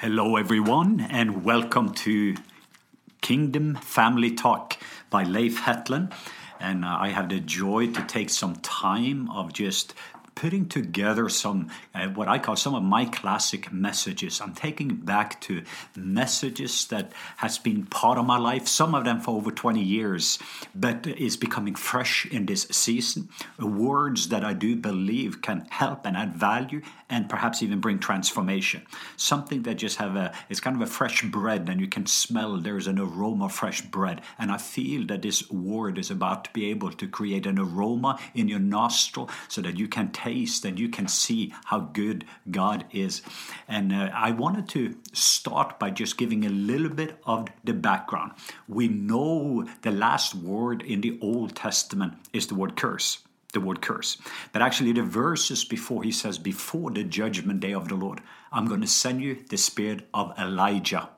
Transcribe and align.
Hello, 0.00 0.36
everyone, 0.36 1.06
and 1.10 1.44
welcome 1.44 1.92
to 1.92 2.34
Kingdom 3.20 3.74
Family 3.74 4.34
Talk 4.34 4.78
by 5.10 5.24
Leif 5.24 5.58
Hetland. 5.58 6.14
And 6.58 6.86
uh, 6.86 6.96
I 6.98 7.08
have 7.08 7.28
the 7.28 7.38
joy 7.38 7.88
to 7.88 8.02
take 8.04 8.30
some 8.30 8.56
time 8.62 9.30
of 9.30 9.52
just 9.52 9.92
putting 10.40 10.66
together 10.66 11.28
some 11.28 11.68
uh, 11.94 12.08
what 12.08 12.26
I 12.26 12.38
call 12.38 12.56
some 12.56 12.74
of 12.74 12.82
my 12.82 13.04
classic 13.04 13.70
messages. 13.70 14.40
I'm 14.40 14.54
taking 14.54 14.96
back 14.96 15.38
to 15.42 15.62
messages 15.94 16.86
that 16.86 17.12
has 17.36 17.58
been 17.58 17.84
part 17.84 18.16
of 18.16 18.24
my 18.24 18.38
life, 18.38 18.66
some 18.66 18.94
of 18.94 19.04
them 19.04 19.20
for 19.20 19.32
over 19.32 19.50
20 19.50 19.82
years, 19.82 20.38
but 20.74 21.06
is 21.06 21.36
becoming 21.36 21.74
fresh 21.74 22.24
in 22.24 22.46
this 22.46 22.62
season. 22.70 23.28
Words 23.58 24.30
that 24.30 24.42
I 24.42 24.54
do 24.54 24.76
believe 24.76 25.42
can 25.42 25.66
help 25.68 26.06
and 26.06 26.16
add 26.16 26.34
value 26.34 26.80
and 27.10 27.28
perhaps 27.28 27.62
even 27.62 27.80
bring 27.80 27.98
transformation. 27.98 28.80
Something 29.18 29.64
that 29.64 29.74
just 29.74 29.98
have 29.98 30.16
a 30.16 30.32
it's 30.48 30.60
kind 30.60 30.76
of 30.76 30.80
a 30.80 30.90
fresh 30.90 31.22
bread 31.22 31.68
and 31.68 31.82
you 31.82 31.88
can 31.88 32.06
smell 32.06 32.56
there's 32.56 32.86
an 32.86 32.98
aroma 32.98 33.46
of 33.46 33.52
fresh 33.52 33.82
bread. 33.82 34.22
And 34.38 34.50
I 34.50 34.56
feel 34.56 35.06
that 35.08 35.20
this 35.20 35.50
word 35.50 35.98
is 35.98 36.10
about 36.10 36.44
to 36.44 36.50
be 36.54 36.70
able 36.70 36.92
to 36.92 37.06
create 37.06 37.44
an 37.44 37.58
aroma 37.58 38.18
in 38.32 38.48
your 38.48 38.58
nostril 38.58 39.28
so 39.48 39.60
that 39.60 39.78
you 39.78 39.86
can 39.86 40.10
take 40.12 40.29
taste 40.30 40.64
and 40.64 40.78
you 40.78 40.88
can 40.88 41.08
see 41.08 41.52
how 41.66 41.80
good 41.80 42.24
God 42.50 42.84
is. 42.92 43.22
And 43.68 43.92
uh, 43.92 44.10
I 44.14 44.30
wanted 44.32 44.68
to 44.70 44.96
start 45.12 45.78
by 45.78 45.90
just 45.90 46.18
giving 46.18 46.44
a 46.44 46.48
little 46.48 46.88
bit 46.88 47.18
of 47.24 47.48
the 47.64 47.74
background. 47.74 48.32
We 48.68 48.88
know 48.88 49.66
the 49.82 49.90
last 49.90 50.34
word 50.34 50.82
in 50.82 51.00
the 51.00 51.18
Old 51.20 51.56
Testament 51.56 52.14
is 52.32 52.46
the 52.46 52.54
word 52.54 52.76
curse 52.76 53.18
the 53.52 53.60
word 53.60 53.82
curse. 53.82 54.16
But 54.52 54.62
actually, 54.62 54.92
the 54.92 55.02
verses 55.02 55.64
before 55.64 56.04
he 56.04 56.12
says, 56.12 56.38
Before 56.38 56.88
the 56.92 57.02
judgment 57.02 57.58
day 57.58 57.74
of 57.74 57.88
the 57.88 57.96
Lord, 57.96 58.20
I'm 58.52 58.66
going 58.66 58.80
to 58.80 58.86
send 58.86 59.20
you 59.20 59.38
the 59.48 59.56
spirit 59.56 60.06
of 60.14 60.32
Elijah. 60.38 61.10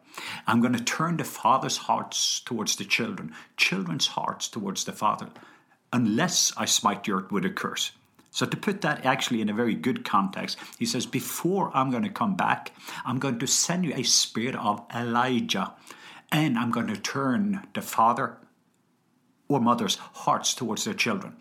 I'm 0.47 0.63
going 0.63 0.73
to 0.73 0.83
turn 0.83 1.19
the 1.19 1.25
father's 1.25 1.77
hearts 1.77 2.41
towards 2.41 2.77
the 2.77 2.87
children, 2.87 3.35
children's 3.59 4.07
hearts 4.07 4.49
towards 4.49 4.85
the 4.85 4.93
father, 4.93 5.29
unless 5.93 6.55
I 6.57 6.65
smite 6.65 7.05
the 7.05 7.13
earth 7.13 7.31
with 7.31 7.45
a 7.45 7.51
curse. 7.51 7.93
So, 8.35 8.47
to 8.47 8.57
put 8.57 8.81
that 8.81 9.05
actually 9.05 9.43
in 9.43 9.51
a 9.51 9.55
very 9.55 9.75
good 9.75 10.07
context, 10.07 10.57
he 10.79 10.87
says, 10.87 11.05
Before 11.05 11.71
I'm 11.77 11.91
going 11.91 12.03
to 12.03 12.09
come 12.09 12.35
back, 12.35 12.73
I'm 13.05 13.19
going 13.19 13.39
to 13.39 13.47
send 13.47 13.85
you 13.85 13.93
a 13.95 14.03
spirit 14.03 14.57
of 14.57 14.83
Elijah, 14.95 15.75
and 16.33 16.59
I'm 16.59 16.71
going 16.71 16.87
to 16.87 16.97
turn 16.97 17.69
the 17.75 17.83
father 17.83 18.39
or 19.49 19.61
mother's 19.61 19.97
hearts 19.97 20.55
towards 20.55 20.85
their 20.85 20.95
children, 20.95 21.37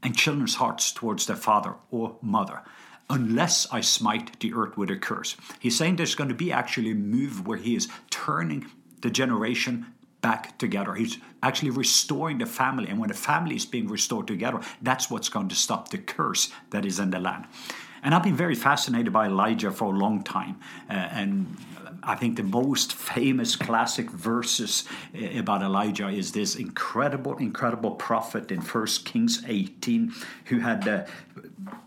and 0.00 0.16
children's 0.16 0.54
hearts 0.54 0.92
towards 0.92 1.26
their 1.26 1.36
father 1.36 1.74
or 1.90 2.18
mother. 2.22 2.62
Unless 3.10 3.66
I 3.72 3.80
smite 3.80 4.38
the 4.38 4.54
earth 4.54 4.76
with 4.76 4.90
a 4.90 4.96
curse. 4.96 5.34
He's 5.58 5.76
saying 5.76 5.96
there's 5.96 6.14
going 6.14 6.28
to 6.28 6.36
be 6.36 6.52
actually 6.52 6.92
a 6.92 6.94
move 6.94 7.48
where 7.48 7.58
he 7.58 7.74
is 7.74 7.88
turning 8.10 8.66
the 9.00 9.10
generation 9.10 9.86
back 10.20 10.58
together. 10.58 10.94
He's 10.94 11.18
actually 11.42 11.70
restoring 11.70 12.38
the 12.38 12.46
family. 12.46 12.88
And 12.88 12.98
when 12.98 13.08
the 13.08 13.14
family 13.14 13.56
is 13.56 13.64
being 13.64 13.88
restored 13.88 14.26
together, 14.26 14.60
that's 14.82 15.10
what's 15.10 15.28
going 15.28 15.48
to 15.48 15.54
stop 15.54 15.90
the 15.90 15.98
curse 15.98 16.50
that 16.70 16.84
is 16.84 16.98
in 16.98 17.10
the 17.10 17.20
land. 17.20 17.46
And 18.02 18.14
I've 18.14 18.22
been 18.22 18.36
very 18.36 18.54
fascinated 18.54 19.12
by 19.12 19.26
Elijah 19.26 19.70
for 19.70 19.92
a 19.92 19.96
long 19.96 20.22
time. 20.22 20.58
Uh, 20.88 20.92
and 20.92 21.56
I 22.08 22.14
think 22.14 22.36
the 22.36 22.42
most 22.42 22.94
famous 22.94 23.54
classic 23.54 24.10
verses 24.10 24.84
uh, 25.14 25.38
about 25.38 25.60
Elijah 25.60 26.08
is 26.08 26.32
this 26.32 26.56
incredible, 26.56 27.36
incredible 27.36 27.90
prophet 27.90 28.50
in 28.50 28.62
First 28.62 29.04
Kings 29.04 29.42
18 29.46 30.14
who 30.46 30.60
had 30.60 30.88
uh, 30.88 31.04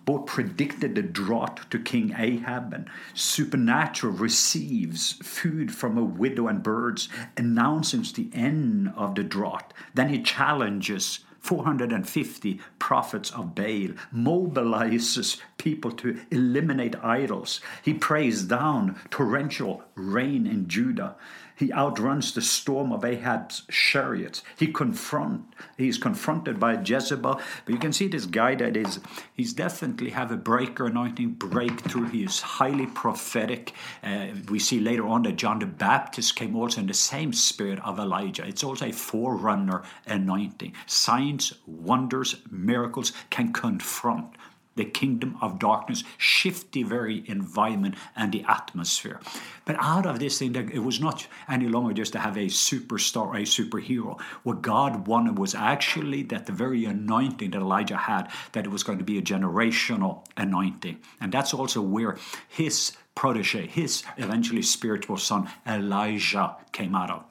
both 0.06 0.28
predicted 0.28 0.94
the 0.94 1.02
drought 1.02 1.72
to 1.72 1.80
King 1.80 2.14
Ahab 2.16 2.72
and 2.72 2.88
supernatural 3.16 4.14
receives 4.14 5.14
food 5.24 5.74
from 5.74 5.98
a 5.98 6.04
widow 6.04 6.48
and 6.48 6.62
birds, 6.62 7.10
announces 7.36 8.14
the 8.14 8.30
end 8.32 8.94
of 8.96 9.16
the 9.16 9.24
drought. 9.24 9.74
Then 9.96 10.10
he 10.10 10.22
challenges 10.22 11.22
450 11.42 12.60
prophets 12.80 13.32
of 13.32 13.56
Baal, 13.56 13.96
mobilizes 14.14 15.42
people 15.58 15.92
to 15.92 16.20
eliminate 16.30 16.96
idols. 17.04 17.60
He 17.84 17.94
prays 17.94 18.44
down 18.44 19.00
torrential 19.10 19.84
rain 19.96 20.48
in 20.48 20.68
Judah. 20.68 21.16
He 21.62 21.72
outruns 21.72 22.34
the 22.34 22.42
storm 22.42 22.92
of 22.92 23.06
Ahab's 23.06 23.62
chariots. 23.70 24.42
He 24.58 24.68
confront 24.68 25.46
he's 25.78 26.00
confronted 26.00 26.60
by 26.60 26.82
Jezebel. 26.82 27.40
But 27.66 27.74
you 27.74 27.78
can 27.78 27.94
see 27.94 28.08
this 28.08 28.26
guy 28.26 28.56
that 28.56 28.76
is 28.76 29.00
he's 29.36 29.54
definitely 29.54 30.10
have 30.10 30.32
a 30.32 30.38
breaker 30.38 30.88
anointing 30.88 31.34
breakthrough. 31.34 32.10
He 32.10 32.24
is 32.24 32.42
highly 32.42 32.88
prophetic. 32.88 33.74
Uh, 34.04 34.30
we 34.50 34.58
see 34.58 34.80
later 34.80 35.06
on 35.08 35.22
that 35.24 35.36
John 35.36 35.60
the 35.60 35.68
Baptist 35.68 36.36
came 36.36 36.56
also 36.56 36.82
in 36.82 36.88
the 36.88 36.96
same 36.96 37.32
spirit 37.32 37.80
of 37.86 38.00
Elijah. 38.00 38.44
It's 38.44 38.64
also 38.64 38.88
a 38.88 38.92
forerunner 38.92 39.84
anointing. 40.08 40.74
Signs, 40.88 41.54
wonders, 41.68 42.38
miracles 42.50 43.14
can 43.30 43.54
confront 43.54 44.36
the 44.76 44.86
kingdom 44.86 45.38
of 45.42 45.60
darkness, 45.60 46.04
shift 46.18 46.72
the 46.72 46.84
very 46.84 47.24
environment 47.28 47.96
and 48.16 48.32
the 48.32 48.44
atmosphere. 48.48 49.20
But 49.66 49.76
out 49.80 50.06
of 50.06 50.20
this 50.20 50.40
thing, 50.40 50.56
it 50.56 50.84
was 50.84 51.00
not 51.00 51.28
any 51.50 51.68
longer 51.68 51.94
just 51.94 52.14
to 52.14 52.20
have 52.20 52.38
a 52.38 52.46
superstar, 52.48 53.36
a 53.36 53.42
superhero. 53.42 54.20
What 54.44 54.62
God 54.62 55.08
wanted 55.08 55.38
was 55.38 55.54
actually 55.54 56.24
that 56.24 56.46
the 56.46 56.54
very 56.54 56.86
anointing 56.86 57.52
that 57.52 57.62
Elijah 57.62 57.98
had, 57.98 58.32
that 58.54 58.66
it 58.66 58.72
was 58.72 58.84
going 58.84 58.98
to 58.98 59.04
be 59.04 59.18
a 59.18 59.22
generational 59.22 60.26
anointing. 60.38 61.00
And 61.20 61.32
that's 61.32 61.54
also 61.54 61.82
where 61.82 62.18
his 62.48 62.94
protege, 63.14 63.68
his 63.68 64.04
eventually 64.18 64.62
spiritual 64.62 65.18
son, 65.18 65.50
Elisha, 65.66 66.56
came 66.72 66.96
out 66.96 67.12
of. 67.12 67.24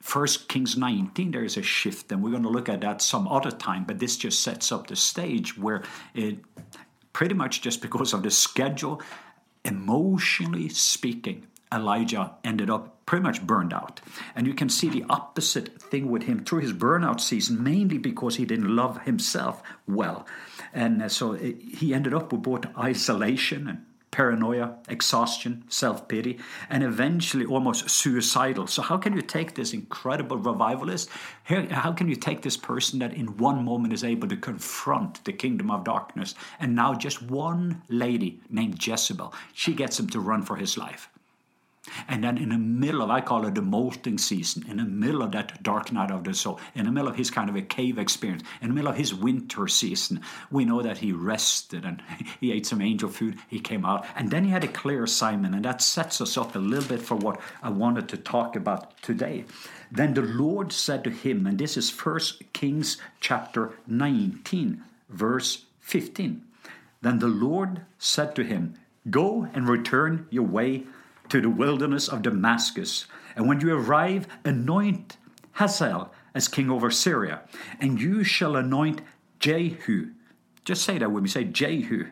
First 0.00 0.48
Kings 0.48 0.76
19, 0.76 1.30
there 1.30 1.44
is 1.44 1.56
a 1.56 1.62
shift, 1.62 2.10
and 2.10 2.22
we're 2.22 2.30
going 2.30 2.42
to 2.42 2.48
look 2.48 2.68
at 2.68 2.80
that 2.80 3.02
some 3.02 3.28
other 3.28 3.50
time, 3.50 3.84
but 3.84 3.98
this 3.98 4.16
just 4.16 4.42
sets 4.42 4.72
up 4.72 4.86
the 4.86 4.96
stage 4.96 5.58
where 5.58 5.82
it 6.14 6.38
pretty 7.12 7.34
much 7.34 7.60
just 7.60 7.82
because 7.82 8.14
of 8.14 8.22
the 8.22 8.30
schedule, 8.30 9.02
emotionally 9.64 10.68
speaking, 10.68 11.46
Elijah 11.72 12.32
ended 12.42 12.70
up 12.70 13.04
pretty 13.06 13.22
much 13.22 13.46
burned 13.46 13.72
out. 13.72 14.00
And 14.34 14.46
you 14.46 14.54
can 14.54 14.68
see 14.68 14.88
the 14.88 15.04
opposite 15.08 15.80
thing 15.80 16.10
with 16.10 16.24
him 16.24 16.44
through 16.44 16.60
his 16.60 16.72
burnout 16.72 17.20
season, 17.20 17.62
mainly 17.62 17.98
because 17.98 18.36
he 18.36 18.44
didn't 18.44 18.74
love 18.74 19.02
himself 19.02 19.62
well. 19.86 20.26
And 20.72 21.02
uh, 21.02 21.08
so 21.08 21.32
he 21.32 21.92
ended 21.92 22.14
up 22.14 22.32
with 22.32 22.42
both 22.42 22.66
isolation 22.78 23.68
and 23.68 23.84
paranoia, 24.10 24.76
exhaustion, 24.88 25.64
self 25.68 26.08
pity, 26.08 26.38
and 26.68 26.82
eventually 26.82 27.44
almost 27.44 27.88
suicidal. 27.88 28.66
So, 28.66 28.82
how 28.82 28.96
can 28.96 29.14
you 29.14 29.22
take 29.22 29.54
this 29.54 29.72
incredible 29.72 30.36
revivalist? 30.36 31.08
How 31.44 31.92
can 31.92 32.08
you 32.08 32.16
take 32.16 32.42
this 32.42 32.56
person 32.56 32.98
that 33.00 33.14
in 33.14 33.36
one 33.36 33.64
moment 33.64 33.92
is 33.92 34.04
able 34.04 34.28
to 34.28 34.36
confront 34.36 35.24
the 35.24 35.32
kingdom 35.32 35.70
of 35.70 35.84
darkness, 35.84 36.34
and 36.58 36.74
now 36.74 36.94
just 36.94 37.22
one 37.22 37.82
lady 37.88 38.40
named 38.50 38.84
Jezebel, 38.84 39.32
she 39.52 39.74
gets 39.74 39.98
him 39.98 40.08
to 40.08 40.20
run 40.20 40.42
for 40.42 40.56
his 40.56 40.76
life? 40.76 41.08
And 42.08 42.24
then 42.24 42.38
in 42.38 42.50
the 42.50 42.58
middle 42.58 43.02
of, 43.02 43.10
I 43.10 43.20
call 43.20 43.46
it 43.46 43.54
the 43.54 43.62
molting 43.62 44.18
season, 44.18 44.64
in 44.68 44.76
the 44.78 44.84
middle 44.84 45.22
of 45.22 45.32
that 45.32 45.62
dark 45.62 45.92
night 45.92 46.10
of 46.10 46.24
the 46.24 46.34
soul, 46.34 46.60
in 46.74 46.84
the 46.84 46.92
middle 46.92 47.08
of 47.08 47.16
his 47.16 47.30
kind 47.30 47.48
of 47.48 47.56
a 47.56 47.62
cave 47.62 47.98
experience, 47.98 48.42
in 48.60 48.68
the 48.68 48.74
middle 48.74 48.90
of 48.90 48.96
his 48.96 49.14
winter 49.14 49.68
season, 49.68 50.20
we 50.50 50.64
know 50.64 50.82
that 50.82 50.98
he 50.98 51.12
rested 51.12 51.84
and 51.84 52.02
he 52.40 52.52
ate 52.52 52.66
some 52.66 52.80
angel 52.80 53.08
food, 53.08 53.38
he 53.48 53.60
came 53.60 53.84
out, 53.84 54.06
and 54.16 54.30
then 54.30 54.44
he 54.44 54.50
had 54.50 54.64
a 54.64 54.68
clear 54.68 55.04
assignment, 55.04 55.54
and 55.54 55.64
that 55.64 55.82
sets 55.82 56.20
us 56.20 56.36
up 56.36 56.54
a 56.54 56.58
little 56.58 56.88
bit 56.88 57.02
for 57.02 57.16
what 57.16 57.40
I 57.62 57.70
wanted 57.70 58.08
to 58.10 58.16
talk 58.16 58.56
about 58.56 59.00
today. 59.02 59.44
Then 59.90 60.14
the 60.14 60.22
Lord 60.22 60.72
said 60.72 61.04
to 61.04 61.10
him, 61.10 61.46
and 61.46 61.58
this 61.58 61.76
is 61.76 61.90
First 61.90 62.52
Kings 62.52 62.96
chapter 63.20 63.72
19, 63.86 64.82
verse 65.08 65.64
15. 65.80 66.42
Then 67.02 67.18
the 67.18 67.28
Lord 67.28 67.82
said 67.98 68.34
to 68.36 68.44
him, 68.44 68.74
Go 69.08 69.48
and 69.54 69.68
return 69.68 70.26
your 70.30 70.44
way 70.44 70.84
to 71.30 71.40
the 71.40 71.50
wilderness 71.50 72.08
of 72.08 72.22
Damascus. 72.22 73.06
And 73.34 73.48
when 73.48 73.60
you 73.60 73.74
arrive, 73.74 74.26
anoint 74.44 75.16
Hazael 75.52 76.12
as 76.34 76.48
king 76.48 76.70
over 76.70 76.90
Syria, 76.90 77.42
and 77.80 78.00
you 78.00 78.22
shall 78.22 78.56
anoint 78.56 79.00
Jehu. 79.40 80.10
Just 80.64 80.84
say 80.84 80.98
that 80.98 81.10
when 81.10 81.22
we 81.22 81.28
say 81.28 81.44
Jehu, 81.44 82.06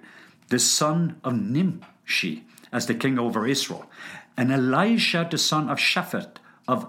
the 0.49 0.59
son 0.59 1.21
of 1.23 1.35
Nimshi, 1.35 2.45
as 2.73 2.87
the 2.87 2.95
king 2.95 3.19
over 3.19 3.47
Israel, 3.47 3.91
and 4.37 4.53
Elisha, 4.53 5.27
the 5.31 5.39
son 5.39 5.69
of 5.69 5.79
Shaphat 5.79 6.37
of 6.67 6.87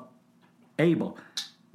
Abel, 0.78 1.18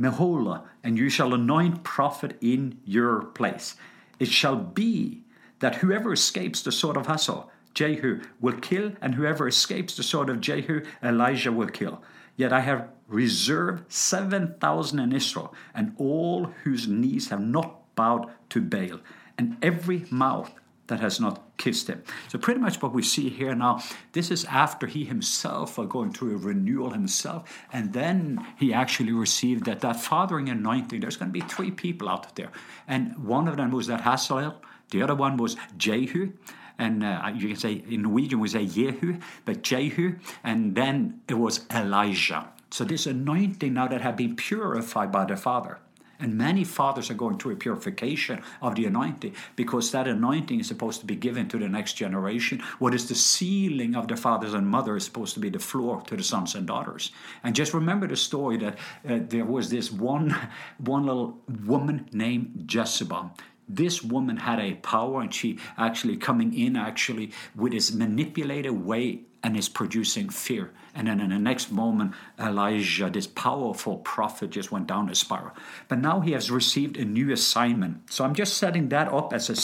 Meholah, 0.01 0.65
and 0.83 0.99
you 0.99 1.09
shall 1.09 1.35
anoint 1.35 1.85
prophet 1.85 2.37
in 2.41 2.81
your 2.85 3.23
place. 3.23 3.77
It 4.19 4.29
shall 4.29 4.57
be 4.57 5.23
that 5.61 5.77
whoever 5.77 6.13
escapes 6.13 6.63
the 6.63 6.73
sword 6.73 6.97
of 6.97 7.07
Hazael 7.07 7.51
Jehu 7.75 8.21
will 8.41 8.55
kill, 8.55 8.93
and 9.01 9.15
whoever 9.15 9.47
escapes 9.49 9.97
the 9.97 10.03
sword 10.03 10.31
of 10.31 10.41
Jehu, 10.41 10.83
Elijah 11.03 11.53
will 11.53 11.69
kill. 11.69 12.03
Yet 12.37 12.53
I 12.53 12.61
have 12.61 12.89
reserved 13.09 13.93
7,000 13.93 14.99
in 14.99 15.13
Israel, 15.13 15.55
and 15.75 15.95
all 15.99 16.47
whose 16.65 16.89
knees 16.89 17.29
have 17.29 17.41
not 17.41 17.95
bowed 17.95 18.31
to 18.51 18.61
Baal, 18.61 19.01
and 19.39 19.57
every 19.63 20.07
mouth 20.11 20.53
that 20.87 21.01
has 21.01 21.19
not 21.19 21.43
kissed 21.57 21.89
him. 21.89 22.03
So, 22.29 22.39
pretty 22.39 22.61
much 22.61 22.83
what 22.83 22.93
we 22.93 23.03
see 23.03 23.31
here 23.31 23.55
now, 23.55 23.81
this 24.13 24.31
is 24.31 24.45
after 24.45 24.87
he 24.87 25.05
himself 25.05 25.79
are 25.79 25.87
going 25.87 26.13
through 26.13 26.35
a 26.35 26.39
renewal 26.39 26.91
himself, 26.91 27.67
and 27.73 27.93
then 27.93 28.45
he 28.59 28.73
actually 28.75 29.13
received 29.13 29.65
that, 29.65 29.81
that 29.81 30.01
fathering 30.01 30.49
anointing. 30.49 31.01
There's 31.01 31.17
going 31.17 31.33
to 31.33 31.41
be 31.41 31.47
three 31.47 31.71
people 31.71 32.09
out 32.09 32.37
there, 32.37 32.51
and 32.87 33.17
one 33.25 33.49
of 33.49 33.57
them 33.57 33.71
was 33.71 33.87
that 33.87 34.03
Hazael, 34.03 34.61
the 34.91 35.03
other 35.03 35.15
one 35.15 35.37
was 35.37 35.57
Jehu, 35.79 36.33
and 36.79 37.05
uh, 37.05 37.31
you 37.35 37.49
can 37.49 37.57
say 37.57 37.85
in 37.89 38.03
Norwegian 38.03 38.41
we 38.41 38.49
say 38.49 38.67
Jehu, 38.67 39.19
but 39.45 39.63
Jehu, 39.63 40.17
and 40.43 40.75
then 40.75 41.21
it 41.29 41.35
was 41.35 41.67
Elisha. 41.71 42.49
So, 42.71 42.85
this 42.85 43.07
anointing 43.07 43.75
now 43.75 43.87
that 43.87 44.01
had 44.01 44.17
been 44.17 44.35
purified 44.35 45.13
by 45.13 45.25
the 45.25 45.37
Father. 45.37 45.79
And 46.21 46.39
many 46.39 46.65
fathers 46.65 47.11
are 47.11 47.15
going 47.15 47.39
through 47.39 47.53
a 47.53 47.57
purification 47.57 48.43
of 48.63 48.77
the 48.77 48.87
anointing 48.87 49.35
because 49.57 49.91
that 49.91 50.07
anointing 50.07 50.61
is 50.61 50.69
supposed 50.69 51.01
to 51.01 51.07
be 51.07 51.17
given 51.17 51.49
to 51.49 51.59
the 51.59 51.69
next 51.69 51.95
generation. 51.95 52.61
What 52.79 52.95
is 52.95 53.09
the 53.09 53.15
sealing 53.15 53.95
of 53.97 54.09
the 54.09 54.17
fathers 54.17 54.55
and 54.55 54.67
mothers 54.67 55.03
is 55.03 55.07
supposed 55.07 55.35
to 55.35 55.41
be 55.41 55.51
the 55.51 55.59
floor 55.59 56.03
to 56.03 56.17
the 56.17 56.23
sons 56.23 56.55
and 56.55 56.67
daughters. 56.67 57.11
And 57.43 57.55
just 57.55 57.75
remember 57.75 58.07
the 58.07 58.17
story 58.17 58.57
that 58.59 58.79
uh, 59.09 59.19
there 59.29 59.45
was 59.45 59.71
this 59.71 59.91
one, 59.91 60.35
one 60.79 61.05
little 61.05 61.39
woman 61.65 62.09
named 62.13 62.73
Jezebel 62.73 63.33
this 63.69 64.03
woman 64.03 64.37
had 64.39 64.61
a 64.61 64.75
power 64.75 65.21
and 65.21 65.33
she 65.33 65.59
actually 65.77 66.17
coming 66.17 66.57
in 66.59 66.77
actually 66.77 67.33
with 67.55 67.73
this 67.73 67.93
manipulated 67.93 68.85
way 68.85 69.21
and 69.43 69.57
is 69.59 69.69
producing 69.69 70.31
fear. 70.31 70.71
And 70.95 71.07
then 71.07 71.21
in 71.21 71.29
the 71.29 71.39
next 71.39 71.71
moment, 71.71 72.15
Elijah, 72.39 73.11
this 73.11 73.27
powerful 73.27 73.99
prophet, 73.99 74.51
just 74.51 74.73
went 74.73 74.87
down 74.87 75.11
a 75.11 75.15
spiral. 75.15 75.53
But 75.89 75.99
now 75.99 76.21
he 76.21 76.33
has 76.33 76.51
received 76.51 76.97
a 76.97 77.05
new 77.05 77.31
assignment. 77.31 78.11
So 78.11 78.25
I'm 78.25 78.35
just 78.35 78.57
setting 78.57 78.89
that 78.89 79.09
up 79.13 79.35
as 79.35 79.51
a 79.51 79.57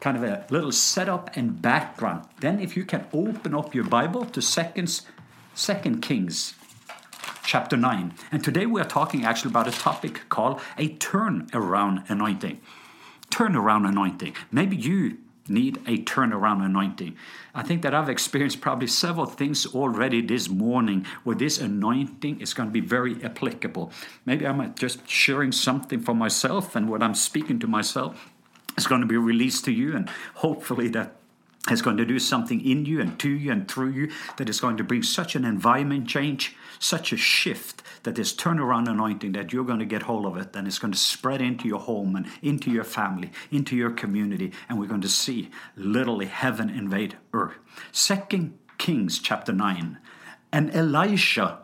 kind 0.00 0.18
of 0.18 0.24
a 0.24 0.44
little 0.50 0.72
setup 0.72 1.30
and 1.36 1.62
background. 1.62 2.26
Then, 2.40 2.60
if 2.60 2.76
you 2.76 2.84
can 2.84 3.06
open 3.14 3.54
up 3.54 3.74
your 3.74 3.84
Bible 3.84 4.26
to 4.26 4.42
Second, 4.42 6.02
Kings 6.02 6.54
chapter 7.44 7.76
9. 7.76 8.12
And 8.30 8.44
today 8.44 8.66
we 8.66 8.80
are 8.80 8.86
talking 8.86 9.24
actually 9.24 9.52
about 9.52 9.68
a 9.68 9.72
topic 9.72 10.28
called 10.28 10.60
a 10.76 10.90
turnaround 10.96 12.10
anointing. 12.10 12.60
Turnaround 13.34 13.88
anointing. 13.88 14.36
Maybe 14.52 14.76
you 14.76 15.18
need 15.48 15.78
a 15.88 15.98
turnaround 16.04 16.64
anointing. 16.64 17.16
I 17.52 17.64
think 17.64 17.82
that 17.82 17.92
I've 17.92 18.08
experienced 18.08 18.60
probably 18.60 18.86
several 18.86 19.26
things 19.26 19.66
already 19.66 20.22
this 20.22 20.48
morning 20.48 21.04
where 21.24 21.34
this 21.34 21.58
anointing 21.58 22.40
is 22.40 22.54
going 22.54 22.68
to 22.68 22.72
be 22.72 22.78
very 22.78 23.20
applicable. 23.24 23.90
Maybe 24.24 24.46
I'm 24.46 24.60
uh, 24.60 24.68
just 24.68 25.08
sharing 25.08 25.50
something 25.50 25.98
for 25.98 26.14
myself, 26.14 26.76
and 26.76 26.88
what 26.88 27.02
I'm 27.02 27.16
speaking 27.16 27.58
to 27.58 27.66
myself 27.66 28.30
is 28.78 28.86
going 28.86 29.00
to 29.00 29.06
be 29.08 29.16
released 29.16 29.64
to 29.64 29.72
you, 29.72 29.96
and 29.96 30.08
hopefully 30.36 30.86
that 30.90 31.16
is 31.72 31.82
going 31.82 31.96
to 31.96 32.04
do 32.04 32.20
something 32.20 32.64
in 32.64 32.86
you 32.86 33.00
and 33.00 33.18
to 33.18 33.30
you 33.30 33.50
and 33.50 33.66
through 33.68 33.90
you 33.90 34.12
that 34.36 34.48
is 34.48 34.60
going 34.60 34.76
to 34.76 34.84
bring 34.84 35.02
such 35.02 35.34
an 35.34 35.44
environment 35.44 36.06
change, 36.06 36.54
such 36.78 37.12
a 37.12 37.16
shift 37.16 37.73
that 38.04 38.14
this 38.14 38.32
turnaround 38.32 38.88
anointing 38.88 39.32
that 39.32 39.52
you're 39.52 39.64
going 39.64 39.78
to 39.80 39.84
get 39.84 40.02
hold 40.02 40.24
of 40.24 40.36
it 40.36 40.54
and 40.54 40.66
it's 40.66 40.78
going 40.78 40.92
to 40.92 40.98
spread 40.98 41.42
into 41.42 41.68
your 41.68 41.80
home 41.80 42.16
and 42.16 42.26
into 42.42 42.70
your 42.70 42.84
family, 42.84 43.30
into 43.50 43.76
your 43.76 43.90
community, 43.90 44.52
and 44.68 44.78
we're 44.78 44.86
going 44.86 45.00
to 45.00 45.08
see 45.08 45.50
literally 45.76 46.26
heaven 46.26 46.70
invade 46.70 47.16
earth. 47.32 47.56
Second 47.92 48.58
Kings 48.78 49.18
chapter 49.18 49.52
9. 49.52 49.98
And 50.52 50.74
Elisha, 50.74 51.60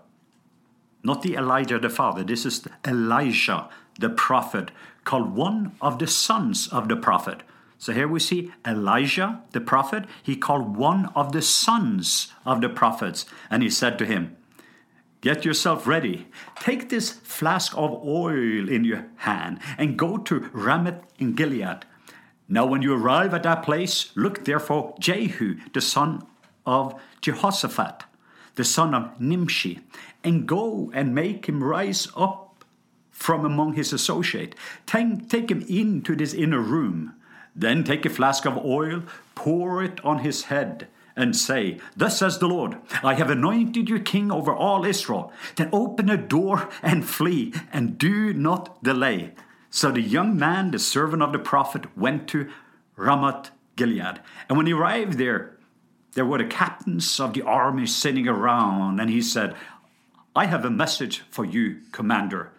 not 1.03 1.23
the 1.23 1.37
Elijah 1.37 1.79
the 1.79 1.89
father, 1.89 2.25
this 2.25 2.45
is 2.45 2.67
Elisha 2.85 3.69
the 3.99 4.11
prophet, 4.11 4.71
called 5.05 5.35
one 5.35 5.73
of 5.81 5.99
the 5.99 6.07
sons 6.07 6.69
of 6.69 6.89
the 6.89 6.97
prophet 6.97 7.43
so 7.81 7.95
here 7.95 8.07
we 8.07 8.21
see 8.21 8.53
Elisha, 8.63 9.41
the 9.53 9.61
prophet, 9.63 10.05
he 10.23 10.37
called 10.37 10.77
one 10.77 11.07
of 11.17 11.33
the 11.33 11.41
sons 11.41 12.31
of 12.45 12.61
the 12.61 12.69
prophets, 12.69 13.25
and 13.49 13.63
he 13.63 13.71
said 13.71 13.99
to 13.99 14.05
him, 14.05 14.37
Get 15.21 15.45
yourself 15.45 15.87
ready. 15.87 16.29
Take 16.61 16.89
this 16.89 17.13
flask 17.13 17.77
of 17.77 18.07
oil 18.07 18.69
in 18.69 18.85
your 18.85 19.07
hand 19.17 19.59
and 19.77 19.99
go 19.99 20.17
to 20.17 20.49
Ramoth 20.53 21.03
in 21.19 21.35
Gilead. 21.35 21.85
Now, 22.49 22.67
when 22.67 22.83
you 22.83 22.95
arrive 22.95 23.35
at 23.35 23.43
that 23.45 23.63
place, 23.63 24.11
look 24.17 24.45
there 24.45 24.59
for 24.59 24.95
Jehu, 24.99 25.57
the 25.73 25.81
son 25.81 26.27
of 26.67 27.01
Jehoshaphat, 27.21 28.05
the 28.57 28.65
son 28.65 28.95
of 28.95 29.21
Nimshi, 29.21 29.81
and 30.25 30.49
go 30.49 30.91
and 30.95 31.15
make 31.15 31.47
him 31.47 31.63
rise 31.63 32.09
up 32.17 32.65
from 33.11 33.45
among 33.45 33.75
his 33.75 33.93
associates. 33.93 34.57
Take, 34.87 35.29
take 35.29 35.51
him 35.51 35.65
into 35.69 36.17
this 36.17 36.35
inner 36.35 36.61
room 36.61 37.15
then 37.55 37.85
take 37.85 38.07
a 38.07 38.11
flask 38.11 38.47
of 38.47 38.65
oil, 38.65 39.03
pour 39.35 39.83
it 39.83 40.03
on 40.05 40.21
his 40.21 40.45
head, 40.45 40.89
and 41.21 41.37
say, 41.37 41.79
Thus 41.97 42.19
says 42.19 42.39
the 42.39 42.49
Lord, 42.49 42.79
I 43.03 43.15
have 43.15 43.31
anointed 43.31 43.89
you 43.89 44.01
king 44.01 44.33
over 44.33 44.55
all 44.55 44.85
Israel. 44.85 45.33
Then 45.57 45.69
open 45.73 46.09
a 46.09 46.17
door 46.17 46.69
and 46.83 47.05
flee, 47.05 47.53
and 47.73 47.99
do 47.99 48.33
not 48.33 48.83
delay. 48.83 49.33
So 49.71 49.93
the 49.93 50.01
young 50.01 50.39
man, 50.39 50.71
the 50.71 50.79
servant 50.79 51.23
of 51.23 51.33
the 51.33 51.39
prophet, 51.39 51.97
went 51.97 52.27
to 52.29 52.51
Ramoth 52.97 53.51
Gilead. 53.77 54.21
And 54.49 54.57
when 54.57 54.67
he 54.67 54.73
arrived 54.73 55.19
there, 55.19 55.59
there 56.15 56.27
were 56.27 56.39
the 56.39 56.45
captains 56.45 57.21
of 57.21 57.35
the 57.35 57.43
army 57.43 57.87
sitting 57.87 58.27
around, 58.27 58.99
and 58.99 59.11
he 59.11 59.23
said, 59.23 59.55
I 60.35 60.47
have 60.47 60.65
a 60.65 60.71
message 60.71 61.23
for 61.31 61.45
you, 61.45 61.81
commander. 61.93 62.53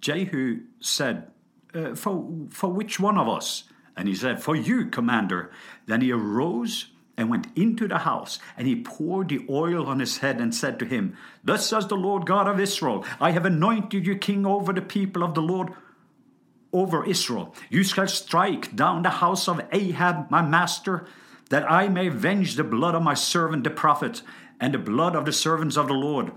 Jehu 0.00 0.60
said, 0.80 1.30
uh, 1.74 1.94
for, 1.94 2.26
for 2.50 2.70
which 2.70 3.00
one 3.00 3.18
of 3.18 3.28
us? 3.28 3.64
And 3.96 4.08
he 4.08 4.14
said, 4.14 4.42
For 4.42 4.54
you, 4.54 4.86
commander. 4.86 5.50
Then 5.86 6.02
he 6.02 6.12
arose 6.12 6.88
and 7.16 7.30
went 7.30 7.46
into 7.56 7.88
the 7.88 7.98
house, 7.98 8.38
and 8.56 8.66
he 8.66 8.82
poured 8.82 9.28
the 9.28 9.44
oil 9.48 9.86
on 9.86 10.00
his 10.00 10.18
head 10.18 10.40
and 10.40 10.54
said 10.54 10.78
to 10.78 10.84
him, 10.84 11.16
Thus 11.42 11.66
says 11.66 11.86
the 11.86 11.96
Lord 11.96 12.26
God 12.26 12.46
of 12.46 12.60
Israel, 12.60 13.04
I 13.20 13.30
have 13.30 13.46
anointed 13.46 14.06
you 14.06 14.16
king 14.16 14.44
over 14.44 14.72
the 14.72 14.82
people 14.82 15.22
of 15.22 15.34
the 15.34 15.42
Lord, 15.42 15.72
over 16.72 17.06
Israel. 17.06 17.54
You 17.70 17.84
shall 17.84 18.08
strike 18.08 18.76
down 18.76 19.02
the 19.02 19.10
house 19.10 19.48
of 19.48 19.62
Ahab, 19.72 20.30
my 20.30 20.42
master, 20.42 21.06
that 21.48 21.70
I 21.70 21.88
may 21.88 22.08
avenge 22.08 22.56
the 22.56 22.64
blood 22.64 22.94
of 22.94 23.02
my 23.02 23.14
servant 23.14 23.64
the 23.64 23.70
prophet, 23.70 24.22
and 24.60 24.74
the 24.74 24.78
blood 24.78 25.14
of 25.14 25.24
the 25.24 25.32
servants 25.32 25.76
of 25.76 25.86
the 25.86 25.94
Lord, 25.94 26.32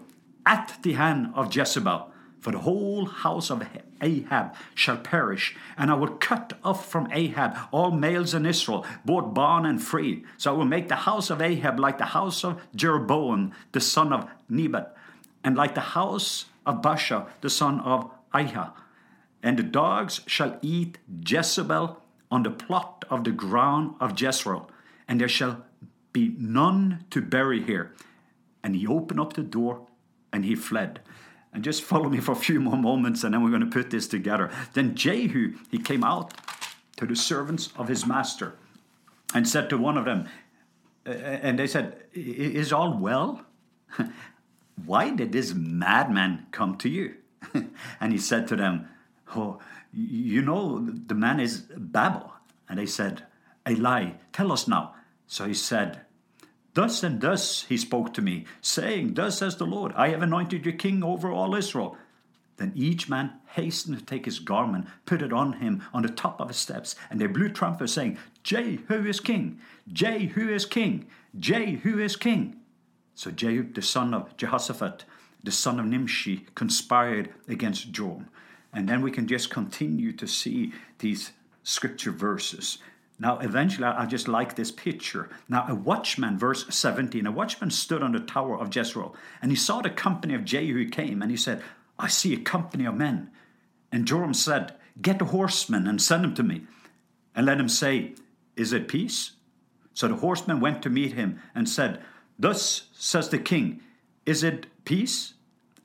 at 0.46 0.78
the 0.82 0.94
hand 0.94 1.32
of 1.36 1.54
Jezebel. 1.54 2.12
For 2.40 2.52
the 2.52 2.60
whole 2.60 3.06
house 3.06 3.50
of 3.50 3.68
Ahab 4.02 4.56
shall 4.74 4.98
perish, 4.98 5.56
and 5.78 5.92
I 5.92 5.96
will 5.96 6.08
cut 6.08 6.54
off 6.64 6.90
from 6.90 7.10
Ahab 7.12 7.58
all 7.72 7.92
males 7.92 8.34
in 8.34 8.46
Israel, 8.46 8.86
both 9.04 9.34
bond 9.34 9.68
and 9.68 9.84
free. 9.84 10.24
So 10.38 10.54
I 10.54 10.58
will 10.58 10.66
make 10.66 10.88
the 10.88 10.96
house 10.96 11.30
of 11.30 11.42
Ahab 11.42 11.80
like 11.80 11.98
the 11.98 12.06
house 12.06 12.46
of 12.46 12.62
Jeroboam, 12.74 13.52
the 13.74 13.82
son 13.82 14.14
of 14.14 14.30
Nebat, 14.48 14.96
and 15.44 15.58
like 15.58 15.76
the 15.76 15.82
house 15.82 16.46
of 16.66 16.82
Baasha, 16.82 17.28
the 17.42 17.50
son 17.50 17.82
of 17.82 18.10
Ahijah. 18.34 18.74
And 19.44 19.58
the 19.58 19.64
dogs 19.64 20.22
shall 20.26 20.58
eat 20.62 20.98
Jezebel 21.28 22.02
on 22.32 22.44
the 22.44 22.52
plot 22.52 23.04
of 23.10 23.26
the 23.26 23.32
ground 23.32 23.96
of 24.00 24.20
Jezreel, 24.20 24.70
and 25.08 25.20
there 25.20 25.28
shall 25.28 25.66
be 26.14 26.36
none 26.38 27.06
to 27.10 27.22
bury 27.22 27.62
here. 27.62 27.94
And 28.64 28.76
he 28.76 28.88
opened 28.88 29.20
up 29.20 29.34
the 29.34 29.44
door 29.44 29.88
and 30.32 30.46
he 30.46 30.56
fled. 30.56 31.00
And 31.54 31.64
just 31.64 31.84
follow 31.84 32.10
me 32.10 32.20
for 32.20 32.34
a 32.34 32.36
few 32.36 32.60
more 32.60 32.78
moments 32.78 33.24
and 33.24 33.34
then 33.34 33.44
we're 33.44 33.50
going 33.50 33.62
to 33.62 33.68
put 33.68 33.90
this 33.90 34.08
together. 34.08 34.52
Then 34.74 34.96
Jehu, 34.96 35.56
he 35.72 35.80
came 35.80 36.04
out 36.04 36.34
to 36.98 37.06
the 37.06 37.16
servants 37.16 37.70
of 37.76 37.88
his 37.88 38.06
master 38.06 38.56
and 39.34 39.48
said 39.48 39.70
to 39.70 39.78
one 39.78 39.98
of 39.98 40.06
them, 40.06 40.28
and 41.06 41.58
they 41.58 41.68
said, 41.68 42.04
Is 42.14 42.72
all 42.72 42.98
well? 42.98 43.46
Why 44.86 45.10
did 45.10 45.32
this 45.32 45.54
madman 45.54 46.48
come 46.52 46.78
to 46.78 46.90
you? 46.90 47.16
and 48.00 48.12
he 48.12 48.18
said 48.18 48.48
to 48.50 48.56
them, 48.56 48.88
Oh, 49.36 49.60
you 49.92 50.42
know, 50.42 50.80
the 50.80 51.16
man 51.16 51.40
is 51.40 51.62
Babel. 51.76 52.34
And 52.68 52.78
they 52.78 52.86
said, 52.86 53.24
A 53.66 53.76
lie, 53.76 54.16
tell 54.34 54.52
us 54.52 54.68
now. 54.68 54.94
So 55.26 55.46
he 55.46 55.54
said, 55.54 56.02
Thus 56.80 57.04
and 57.04 57.20
thus 57.20 57.64
he 57.64 57.76
spoke 57.76 58.14
to 58.14 58.22
me, 58.22 58.46
saying, 58.62 59.16
Thus 59.16 59.40
says 59.40 59.58
the 59.58 59.66
Lord, 59.66 59.92
I 59.98 60.12
have 60.12 60.22
anointed 60.22 60.66
you 60.66 60.72
king 60.72 61.04
over 61.04 61.30
all 61.30 61.54
Israel. 61.54 61.98
Then 62.56 62.72
each 62.74 63.10
man 63.10 63.34
hastened 63.48 64.00
to 64.00 64.06
take 64.06 64.24
his 64.24 64.40
garment, 64.40 64.88
put 65.06 65.22
it 65.22 65.34
on 65.34 65.52
him 65.60 65.84
on 65.94 66.04
the 66.04 66.08
top 66.08 66.40
of 66.40 66.48
his 66.48 66.56
steps, 66.56 66.96
and 67.10 67.20
they 67.20 67.28
blew 67.28 67.50
trumpets, 67.50 67.92
saying, 67.92 68.18
Jehu 68.44 69.06
is 69.06 69.20
king, 69.20 69.60
Jehu 69.92 70.48
is 70.48 70.66
king, 70.66 71.08
Jehu 71.38 72.00
is 72.00 72.16
king. 72.16 72.56
So 73.14 73.30
Jehu, 73.30 73.74
the 73.74 73.82
son 73.82 74.14
of 74.14 74.38
Jehoshaphat, 74.38 75.04
the 75.44 75.52
son 75.52 75.82
of 75.82 75.86
Nimshi, 75.86 76.46
conspired 76.56 77.34
against 77.50 77.92
Joram. 77.92 78.30
And 78.72 78.88
then 78.88 79.02
we 79.02 79.12
can 79.12 79.28
just 79.28 79.50
continue 79.50 80.14
to 80.14 80.26
see 80.26 80.72
these 81.00 81.34
scripture 81.62 82.12
verses. 82.12 82.78
Now, 83.20 83.40
eventually, 83.40 83.86
I 83.86 84.06
just 84.06 84.28
like 84.28 84.56
this 84.56 84.72
picture. 84.72 85.30
Now, 85.50 85.66
a 85.68 85.76
watchman, 85.76 86.38
verse 86.38 86.66
17, 86.70 87.28
a 87.28 87.32
watchman 87.32 87.70
stood 87.70 88.02
on 88.02 88.14
the 88.14 88.20
tower 88.20 88.58
of 88.58 88.74
Jezreel, 88.74 89.14
and 89.42 89.52
he 89.52 89.58
saw 89.58 89.82
the 89.82 89.90
company 89.90 90.34
of 90.34 90.46
Jehu 90.46 90.88
came, 90.90 91.22
and 91.22 91.30
he 91.30 91.38
said, 91.38 91.62
I 91.98 92.08
see 92.08 92.34
a 92.34 92.40
company 92.40 92.86
of 92.86 92.96
men. 92.96 93.30
And 93.92 94.06
Joram 94.08 94.34
said, 94.34 94.76
Get 95.02 95.20
the 95.20 95.26
horsemen 95.26 95.86
and 95.88 96.02
send 96.02 96.24
them 96.24 96.34
to 96.36 96.44
me, 96.44 96.64
and 97.36 97.46
let 97.46 97.60
him 97.60 97.70
say, 97.70 98.16
is 98.60 98.74
it 98.74 98.90
peace? 98.90 99.32
So 99.94 100.10
the 100.10 100.16
horsemen 100.16 100.60
went 100.60 100.82
to 100.84 100.90
meet 100.90 101.14
him 101.14 101.40
and 101.56 101.68
said, 101.68 102.02
Thus 102.38 102.90
says 102.92 103.30
the 103.30 103.40
king, 103.40 103.80
Is 104.26 104.44
it 104.44 104.66
peace? 104.84 105.36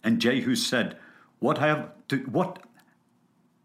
And 0.02 0.20
Jehu 0.20 0.56
said, 0.56 0.96
What 1.38 1.58
have 1.58 1.90
to, 2.08 2.16
what 2.18 2.58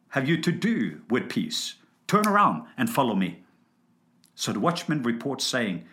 have 0.10 0.30
you 0.30 0.40
to 0.42 0.52
do 0.52 1.02
with 1.10 1.28
peace? 1.28 1.74
Turn 2.06 2.28
around 2.28 2.68
and 2.78 2.88
follow 2.88 3.16
me. 3.16 3.42
So 4.40 4.54
the 4.54 4.60
watchman 4.62 5.04
reports 5.04 5.46
saying, 5.46 5.84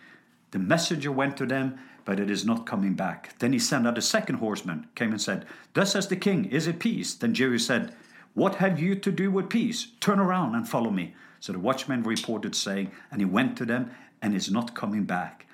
The 0.51 0.59
messenger 0.59 1.11
went 1.11 1.35
to 1.35 1.45
them, 1.45 1.79
but 2.05 2.17
it 2.17 2.31
is 2.31 2.45
not 2.45 2.65
coming 2.65 2.93
back. 2.93 3.37
Then 3.39 3.51
he 3.51 3.59
sent 3.59 3.85
out 3.85 3.97
a 3.97 4.01
second 4.01 4.35
horseman, 4.35 4.87
came 4.95 5.11
and 5.11 5.21
said, 5.21 5.45
Thus 5.73 5.91
says 5.91 6.07
the 6.07 6.15
king, 6.15 6.45
Is 6.45 6.65
it 6.65 6.79
peace? 6.79 7.13
Then 7.13 7.33
Jehu 7.33 7.57
said, 7.57 7.93
What 8.35 8.55
have 8.55 8.79
you 8.79 8.95
to 8.95 9.11
do 9.11 9.31
with 9.31 9.49
peace? 9.49 9.87
Turn 9.99 10.17
around 10.17 10.55
and 10.55 10.67
follow 10.67 10.91
me. 10.91 11.13
So 11.41 11.51
the 11.51 11.59
watchman 11.59 12.03
reported, 12.03 12.55
saying, 12.55 12.91
And 13.11 13.19
he 13.19 13.25
went 13.25 13.57
to 13.57 13.65
them, 13.65 13.91
and 14.21 14.33
is 14.33 14.49
not 14.49 14.73
coming 14.73 15.03
back. 15.03 15.45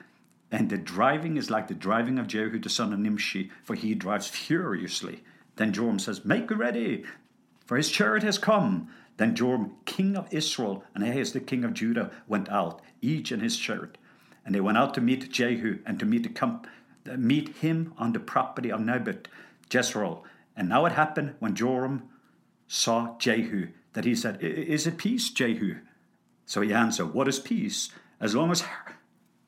And 0.51 0.69
the 0.69 0.77
driving 0.77 1.35
is 1.35 1.49
like 1.49 1.69
the 1.69 1.73
driving 1.73 2.19
of 2.19 2.27
Jehu 2.27 2.59
the 2.59 2.69
son 2.69 2.93
of 2.93 2.99
Nimshi, 2.99 3.49
for 3.63 3.73
he 3.73 3.95
drives 3.95 4.27
furiously. 4.27 5.23
Then 5.55 5.73
Joram 5.73 5.97
says, 5.97 6.23
Make 6.23 6.51
ready, 6.51 7.05
for 7.65 7.75
his 7.75 7.89
chariot 7.89 8.21
has 8.21 8.37
come. 8.37 8.89
Then 9.17 9.35
Joram, 9.35 9.75
king 9.85 10.15
of 10.15 10.31
Israel, 10.33 10.83
and 10.95 11.03
Ahaz 11.03 11.33
the 11.33 11.39
king 11.39 11.63
of 11.63 11.73
Judah, 11.73 12.11
went 12.27 12.49
out, 12.49 12.81
each 13.01 13.31
in 13.31 13.41
his 13.41 13.57
chariot. 13.57 13.97
And 14.45 14.53
they 14.53 14.61
went 14.61 14.77
out 14.77 14.93
to 14.95 15.01
meet 15.01 15.31
Jehu 15.31 15.79
and 15.85 15.99
to 15.99 16.05
meet, 16.05 16.35
comp- 16.35 16.67
uh, 17.09 17.17
meet 17.17 17.57
him 17.57 17.93
on 17.97 18.13
the 18.13 18.19
property 18.19 18.71
of 18.71 18.81
Nebat, 18.81 19.27
Jezreel. 19.71 20.23
And 20.55 20.69
now 20.69 20.85
it 20.85 20.93
happened 20.93 21.35
when 21.39 21.55
Joram 21.55 22.03
saw 22.67 23.17
Jehu 23.17 23.69
that 23.93 24.05
he 24.05 24.15
said, 24.15 24.41
Is 24.41 24.87
it 24.87 24.97
peace, 24.97 25.29
Jehu? 25.29 25.77
So 26.45 26.61
he 26.61 26.73
answered, 26.73 27.13
What 27.13 27.27
is 27.27 27.39
peace? 27.39 27.89
As 28.19 28.35
long 28.35 28.51
as 28.51 28.63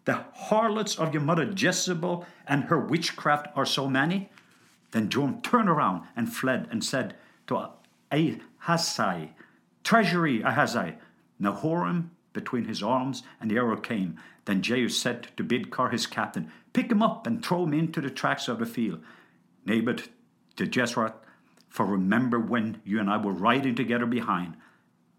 the 0.05 0.25
harlots 0.34 0.98
of 0.98 1.13
your 1.13 1.24
mother 1.24 1.51
Jezebel 1.55 2.25
and 2.48 2.65
her 2.65 2.79
witchcraft 2.79 3.48
are 3.55 3.65
so 3.65 3.89
many? 3.89 4.29
Then 4.91 5.10
Joram 5.10 5.41
turned 5.41 5.69
around 5.69 6.03
and 6.15 6.34
fled 6.34 6.67
and 6.72 6.84
said 6.84 7.15
to 7.48 7.69
Ahazi, 8.12 9.31
Treasury, 9.86 10.42
Ahazi, 10.44 10.96
Nahoram 11.39 12.10
between 12.34 12.65
his 12.65 12.84
arms, 12.84 13.24
and 13.39 13.50
the 13.50 13.56
arrow 13.56 13.77
came. 13.77 14.18
Then 14.44 14.62
Jehu 14.62 14.89
said 14.89 15.30
to 15.38 15.44
Bidkar 15.44 15.92
his 15.92 16.08
captain, 16.08 16.51
Pick 16.74 16.92
him 16.92 17.01
up 17.01 17.25
and 17.25 17.46
throw 17.46 17.63
him 17.63 17.74
into 17.74 18.01
the 18.01 18.10
tracks 18.10 18.50
of 18.50 18.60
the 18.60 18.65
field. 18.65 19.01
Naboth 19.65 20.10
to 20.58 20.65
Jezreel, 20.65 21.13
for 21.70 21.86
remember 21.86 22.39
when 22.39 22.82
you 22.84 23.00
and 23.00 23.10
I 23.10 23.18
were 23.18 23.32
riding 23.32 23.75
together 23.75 24.06
behind 24.06 24.56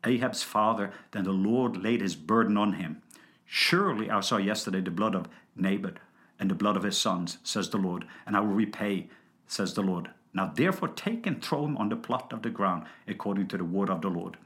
Ahab's 0.05 0.43
father, 0.43 0.93
then 1.13 1.25
the 1.25 1.33
Lord 1.33 1.77
laid 1.77 2.01
his 2.01 2.17
burden 2.17 2.57
on 2.57 2.75
him. 2.75 3.03
Surely 3.45 4.11
I 4.11 4.21
saw 4.21 4.37
yesterday 4.37 4.81
the 4.81 4.91
blood 4.91 5.15
of 5.15 5.29
Naboth 5.55 5.99
and 6.39 6.51
the 6.51 6.55
blood 6.55 6.77
of 6.77 6.83
his 6.83 6.99
sons, 6.99 7.39
says 7.43 7.71
the 7.71 7.79
Lord, 7.79 8.05
and 8.27 8.37
I 8.37 8.41
will 8.41 8.49
repay, 8.49 9.09
says 9.47 9.75
the 9.75 9.83
Lord. 9.83 10.11
Now 10.37 10.53
therefore 10.55 10.89
take 10.89 11.27
and 11.27 11.43
throw 11.43 11.65
him 11.65 11.79
on 11.79 11.89
the 11.89 11.97
plot 11.97 12.31
of 12.33 12.43
the 12.43 12.51
ground, 12.51 12.85
according 13.09 13.49
to 13.49 13.57
the 13.57 13.65
word 13.65 13.89
of 13.89 14.03
the 14.03 14.11
Lord. 14.11 14.37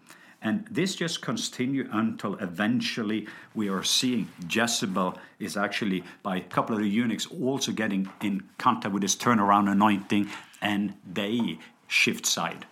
And 0.41 0.65
this 0.71 0.95
just 0.95 1.21
continues 1.21 1.89
until 1.93 2.37
eventually 2.37 3.27
we 3.55 3.69
are 3.69 3.83
seeing 3.83 4.29
Jezebel 4.49 5.19
is 5.41 5.57
actually, 5.57 6.05
by 6.23 6.37
a 6.37 6.41
couple 6.41 6.77
of 6.77 6.83
the 6.83 6.89
eunuchs, 6.89 7.27
also 7.27 7.73
getting 7.73 8.09
in 8.23 8.45
contact 8.57 8.95
with 8.95 9.03
this 9.03 9.17
turnaround 9.17 9.71
anointing, 9.71 10.31
and 10.63 10.95
they 11.13 11.59
shift 11.89 12.25
side. 12.25 12.67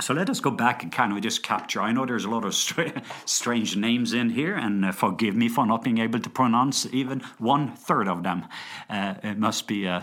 So 0.00 0.12
let 0.12 0.28
us 0.28 0.40
go 0.40 0.50
back 0.50 0.82
and 0.82 0.92
kind 0.92 1.12
of 1.12 1.20
just 1.22 1.42
capture. 1.42 1.80
I 1.80 1.92
know 1.92 2.04
there's 2.04 2.26
a 2.26 2.30
lot 2.30 2.44
of 2.44 2.54
strange 3.24 3.74
names 3.74 4.12
in 4.12 4.28
here, 4.30 4.54
and 4.54 4.84
uh, 4.84 4.92
forgive 4.92 5.34
me 5.34 5.48
for 5.48 5.64
not 5.64 5.82
being 5.82 5.98
able 5.98 6.20
to 6.20 6.30
pronounce 6.30 6.86
even 6.92 7.20
one 7.38 7.74
third 7.74 8.06
of 8.06 8.22
them. 8.22 8.46
Uh, 8.90 9.14
it 9.22 9.38
must 9.38 9.66
be 9.66 9.88
uh, 9.88 10.02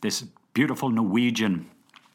this 0.00 0.24
beautiful 0.56 0.88
Norwegian 0.88 1.70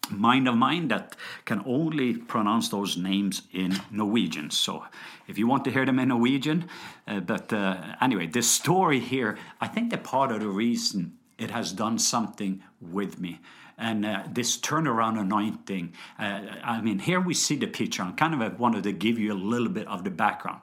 mind 0.10 0.48
of 0.48 0.56
mine 0.56 0.88
that 0.88 1.16
can 1.46 1.62
only 1.64 2.14
pronounce 2.18 2.70
those 2.70 2.98
names 2.98 3.44
in 3.54 3.80
Norwegian. 3.92 4.50
So 4.50 4.84
if 5.28 5.38
you 5.38 5.46
want 5.46 5.64
to 5.66 5.72
hear 5.72 5.86
them 5.86 6.00
in 6.00 6.08
Norwegian, 6.08 6.68
uh, 7.08 7.20
but 7.20 7.54
uh, 7.54 7.96
anyway, 8.02 8.26
this 8.26 8.50
story 8.50 9.00
here, 9.00 9.38
I 9.62 9.68
think 9.68 9.92
that 9.92 10.04
part 10.04 10.32
of 10.32 10.40
the 10.40 10.48
reason 10.48 11.20
it 11.38 11.52
has 11.52 11.72
done 11.72 12.00
something 12.00 12.64
with 12.82 13.20
me. 13.20 13.40
And 13.78 14.06
uh, 14.06 14.24
this 14.32 14.58
turnaround 14.58 15.20
anointing, 15.20 15.94
uh, 16.18 16.42
I 16.64 16.82
mean, 16.82 16.98
here 16.98 17.20
we 17.20 17.36
see 17.36 17.58
the 17.58 17.68
picture. 17.68 18.02
I 18.02 18.12
kind 18.12 18.42
of 18.42 18.60
wanted 18.60 18.84
to 18.84 18.92
give 18.92 19.20
you 19.20 19.34
a 19.34 19.40
little 19.54 19.70
bit 19.70 19.88
of 19.88 20.04
the 20.04 20.12
background. 20.12 20.62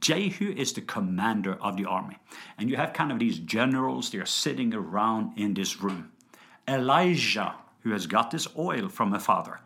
Jehu 0.00 0.54
is 0.54 0.72
the 0.72 0.80
commander 0.80 1.58
of 1.60 1.76
the 1.76 1.84
army. 1.84 2.16
And 2.56 2.70
you 2.70 2.76
have 2.76 2.94
kind 2.94 3.12
of 3.12 3.18
these 3.18 3.38
generals, 3.38 4.10
they're 4.10 4.24
sitting 4.24 4.72
around 4.72 5.38
in 5.38 5.52
this 5.52 5.82
room. 5.82 6.12
Elisha, 6.68 7.54
who 7.82 7.92
has 7.92 8.06
got 8.06 8.30
this 8.30 8.46
oil 8.56 8.88
from 8.88 9.14
a 9.14 9.18
father, 9.18 9.60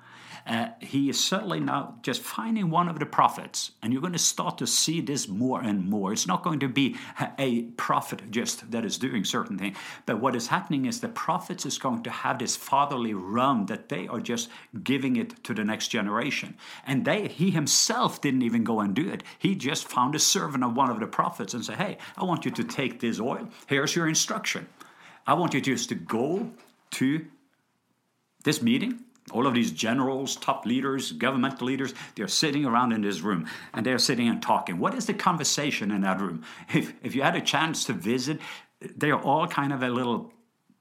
uh, 0.47 0.69
he 0.81 1.09
is 1.09 1.23
certainly 1.23 1.61
now 1.61 1.95
just 2.03 2.21
finding 2.21 2.69
one 2.69 2.89
of 2.89 2.99
the 2.99 3.07
prophets, 3.07 3.73
and 3.81 3.93
you're 3.93 4.03
going 4.03 4.13
to 4.13 4.19
start 4.19 4.59
to 4.59 4.67
see 4.67 5.01
this 5.01 5.29
more 5.29 5.61
and 5.63 5.89
more. 5.89 6.13
It's 6.13 6.27
not 6.27 6.43
going 6.43 6.59
to 6.61 6.69
be 6.69 6.97
a 7.39 7.63
prophet 7.77 8.31
just 8.31 8.71
that 8.73 8.85
is 8.85 8.99
doing 8.99 9.25
certain 9.25 9.57
things, 9.57 9.77
but 10.05 10.21
what 10.21 10.35
is 10.35 10.49
happening 10.49 10.87
is 10.87 11.01
the 11.01 11.09
prophets 11.09 11.65
is 11.65 11.79
going 11.79 12.03
to 12.03 12.11
have 12.11 12.39
this 12.39 12.57
fatherly 12.57 13.15
realm 13.15 13.67
that 13.67 13.89
they 13.89 14.09
are 14.09 14.21
just 14.21 14.49
giving 14.83 15.17
it 15.17 15.45
to 15.45 15.55
the 15.55 15.65
next 15.65 15.89
generation, 15.89 16.57
and 16.87 17.05
they 17.05 17.29
he 17.29 17.51
himself 17.51 18.21
didn't 18.21 18.43
even 18.43 18.65
go 18.65 18.81
and 18.81 18.95
do 18.95 19.09
it. 19.09 19.23
He 19.39 19.55
just 19.55 19.89
found 19.89 20.17
a 20.17 20.19
servant 20.19 20.65
of 20.65 20.75
one 20.77 20.91
of 20.91 20.99
the 20.99 21.07
prophets 21.07 21.55
and 21.55 21.65
said, 21.65 21.77
"Hey, 21.77 21.99
I 22.17 22.25
want 22.25 22.45
you 22.45 22.51
to 22.51 22.65
take 22.65 22.99
this 22.99 23.21
oil. 23.21 23.49
Here's 23.69 23.95
your 23.95 24.09
instruction. 24.09 24.67
I 25.25 25.35
want 25.35 25.55
you 25.55 25.61
just 25.61 25.89
to 25.91 25.95
go 25.95 26.51
to 26.93 27.27
this 28.45 28.63
meeting 28.63 29.01
all 29.31 29.47
of 29.47 29.55
these 29.55 29.71
generals, 29.71 30.37
top 30.37 30.67
leaders, 30.67 31.13
governmental 31.13 31.67
leaders, 31.67 31.95
they're 32.17 32.29
sitting 32.29 32.65
around 32.65 32.93
in 32.93 33.03
this 33.03 33.21
room 33.21 33.47
and 33.73 33.87
they're 33.87 33.99
sitting 33.99 34.29
and 34.29 34.43
talking. 34.43 34.79
What 34.79 34.95
is 34.95 35.07
the 35.07 35.15
conversation 35.15 35.91
in 35.91 36.01
that 36.03 36.21
room? 36.21 36.43
If, 36.75 36.93
if 37.03 37.15
you 37.15 37.23
had 37.23 37.37
a 37.37 37.41
chance 37.41 37.85
to 37.85 37.93
visit, 37.93 38.41
they're 38.81 39.19
all 39.19 39.47
kind 39.47 39.73
of 39.73 39.83
a 39.83 39.89
little, 39.89 40.33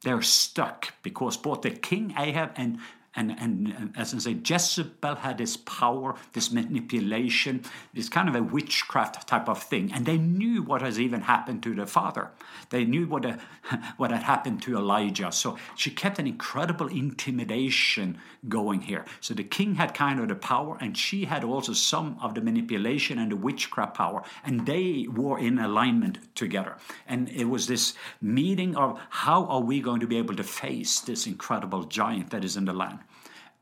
they're 0.04 0.22
stuck 0.22 0.94
because 1.04 1.38
both 1.38 1.62
the 1.62 1.70
king 1.70 2.14
Ahab 2.18 2.52
and 2.56 2.80
and, 3.14 3.32
and 3.38 3.94
as 3.98 4.14
I 4.14 4.20
say, 4.20 4.38
Jezebel 4.44 5.16
had 5.16 5.38
this 5.38 5.58
power, 5.58 6.16
this 6.32 6.50
manipulation, 6.50 7.64
this 7.94 8.08
kind 8.08 8.30
of 8.30 8.36
a 8.36 8.42
witchcraft 8.42 9.28
type 9.28 9.50
of 9.50 9.62
thing. 9.62 9.92
And 9.92 10.06
they 10.06 10.18
knew 10.18 10.64
what 10.64 10.82
has 10.82 10.98
even 10.98 11.22
happened 11.22 11.62
to 11.64 11.76
their 11.76 11.86
father. 11.86 12.30
They 12.70 12.86
knew 12.86 13.08
what, 13.08 13.26
uh, 13.26 13.36
a, 13.70 13.78
what 13.98 14.12
had 14.12 14.24
happened 14.24 14.62
to 14.64 14.78
Elijah. 14.78 15.30
So 15.34 15.58
she 15.76 15.92
kept 15.92 16.20
an 16.20 16.28
incredible 16.28 16.88
intimidation 16.88 18.18
going 18.48 18.82
here. 18.82 19.04
So 19.20 19.34
the 19.34 19.44
king 19.44 19.76
had 19.76 19.94
kind 19.94 20.22
of 20.22 20.30
the 20.30 20.36
power, 20.36 20.78
and 20.80 20.98
she 20.98 21.26
had 21.26 21.44
also 21.44 21.74
some 21.74 22.18
of 22.22 22.34
the 22.34 22.42
manipulation 22.42 23.20
and 23.20 23.30
the 23.30 23.36
witchcraft 23.36 23.96
power. 23.96 24.24
And 24.46 24.66
they 24.66 25.08
were 25.14 25.38
in 25.38 25.60
alignment 25.60 26.34
together. 26.34 26.78
And 27.08 27.28
it 27.28 27.46
was 27.46 27.68
this 27.68 27.94
meeting 28.22 28.78
of 28.78 29.02
how 29.10 29.46
are 29.48 29.62
we 29.62 29.82
going 29.82 30.00
to 30.00 30.08
be 30.08 30.18
able 30.18 30.36
to 30.38 30.44
face 30.44 31.02
this 31.02 31.28
incredible 31.28 31.84
giant 31.84 32.30
that 32.30 32.46
is 32.46 32.56
in 32.56 32.64
the 32.64 32.74
land. 32.74 33.01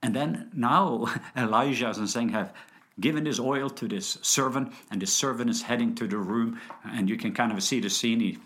And 0.02 0.16
then 0.16 0.50
now 0.54 1.08
Elisha 1.36 1.94
and 1.98 2.10
saying 2.10 2.30
have 2.30 2.54
given 3.00 3.26
his 3.26 3.40
oil 3.40 3.70
to 3.70 3.88
this 3.88 4.18
servant, 4.22 4.74
and 4.92 5.02
this 5.02 5.14
servant 5.14 5.50
is 5.50 5.62
heading 5.62 5.96
to 5.96 6.08
the 6.08 6.18
room, 6.18 6.60
and 6.84 7.10
you 7.10 7.18
can 7.18 7.34
kind 7.34 7.52
of 7.52 7.64
see 7.64 7.80
the 7.80 7.90
scene. 7.90 8.20
He 8.20 8.38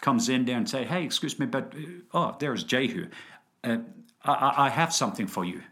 comes 0.00 0.28
in 0.28 0.44
there 0.44 0.56
and 0.56 0.68
say, 0.68 0.84
"Hey, 0.84 1.04
excuse 1.04 1.38
me, 1.38 1.46
but 1.46 1.72
uh, 1.74 1.80
oh, 2.12 2.36
there's 2.38 2.64
Jehu. 2.64 3.08
Uh, 3.62 3.78
I, 4.24 4.66
I, 4.66 4.68
have 4.68 4.92
something 4.92 5.26
for 5.26 5.44
you." 5.44 5.62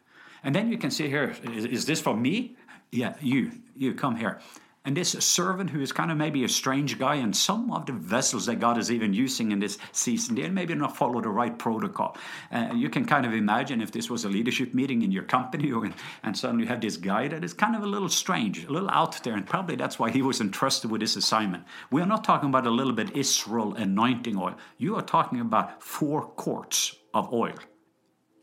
And 0.45 0.55
then 0.55 0.71
you 0.71 0.79
can 0.79 0.91
see 0.91 1.09
here, 1.09 1.35
is, 1.45 1.65
is 1.65 1.87
this 1.87 2.01
for 2.01 2.17
me? 2.17 2.57
Yeah, 2.91 3.15
you, 3.21 3.53
you 3.77 3.95
come 3.95 4.17
here. 4.17 4.41
And 4.85 4.97
this 4.97 5.13
servant, 5.13 5.71
who 5.71 5.81
is 5.81 5.93
kind 5.93 6.11
of 6.11 6.17
maybe 6.17 6.43
a 6.43 6.49
strange 6.49 6.99
guy, 6.99 7.15
and 7.15 7.37
some 7.37 7.71
of 7.71 7.87
the 7.87 7.93
vessels 7.93 8.47
that 8.47 8.57
God 8.57 8.79
is 8.79 8.91
even 8.91 9.15
using 9.15 9.53
in 9.53 9.61
this 9.61 9.79
season, 9.93 10.35
they 10.35 10.49
maybe 10.49 10.75
not 10.75 10.97
follow 10.97 11.21
the 11.21 11.29
right 11.29 11.57
protocol. 11.57 12.17
Uh, 12.51 12.71
you 12.75 12.91
can 12.91 13.05
kind 13.05 13.25
of 13.25 13.33
imagine 13.33 13.81
if 13.81 13.93
this 13.93 14.11
was 14.11 14.25
a 14.25 14.29
leadership 14.29 14.75
meeting 14.75 15.03
in 15.03 15.13
your 15.13 15.23
company, 15.23 15.69
in, 15.71 15.95
and 16.25 16.37
suddenly 16.37 16.65
you 16.65 16.69
have 16.69 16.81
this 16.81 16.97
guy 16.97 17.29
that 17.29 17.45
is 17.45 17.55
kind 17.55 17.77
of 17.77 17.85
a 17.85 17.87
little 17.87 18.09
strange, 18.09 18.65
a 18.65 18.73
little 18.73 18.91
out 18.91 19.23
there, 19.23 19.35
and 19.35 19.47
probably 19.47 19.77
that's 19.77 20.01
why 20.01 20.11
he 20.11 20.21
was 20.21 20.41
entrusted 20.41 20.91
with 20.91 21.01
this 21.01 21.15
assignment. 21.15 21.63
We 21.93 22.03
are 22.03 22.07
not 22.07 22.25
talking 22.25 22.49
about 22.49 22.67
a 22.67 22.71
little 22.71 22.93
bit 22.93 23.17
Israel 23.17 23.75
anointing 23.75 24.37
oil. 24.37 24.57
You 24.79 24.97
are 24.97 25.03
talking 25.03 25.39
about 25.39 25.81
four 25.81 26.23
quarts 26.23 26.97
of 27.15 27.33
oil. 27.33 27.55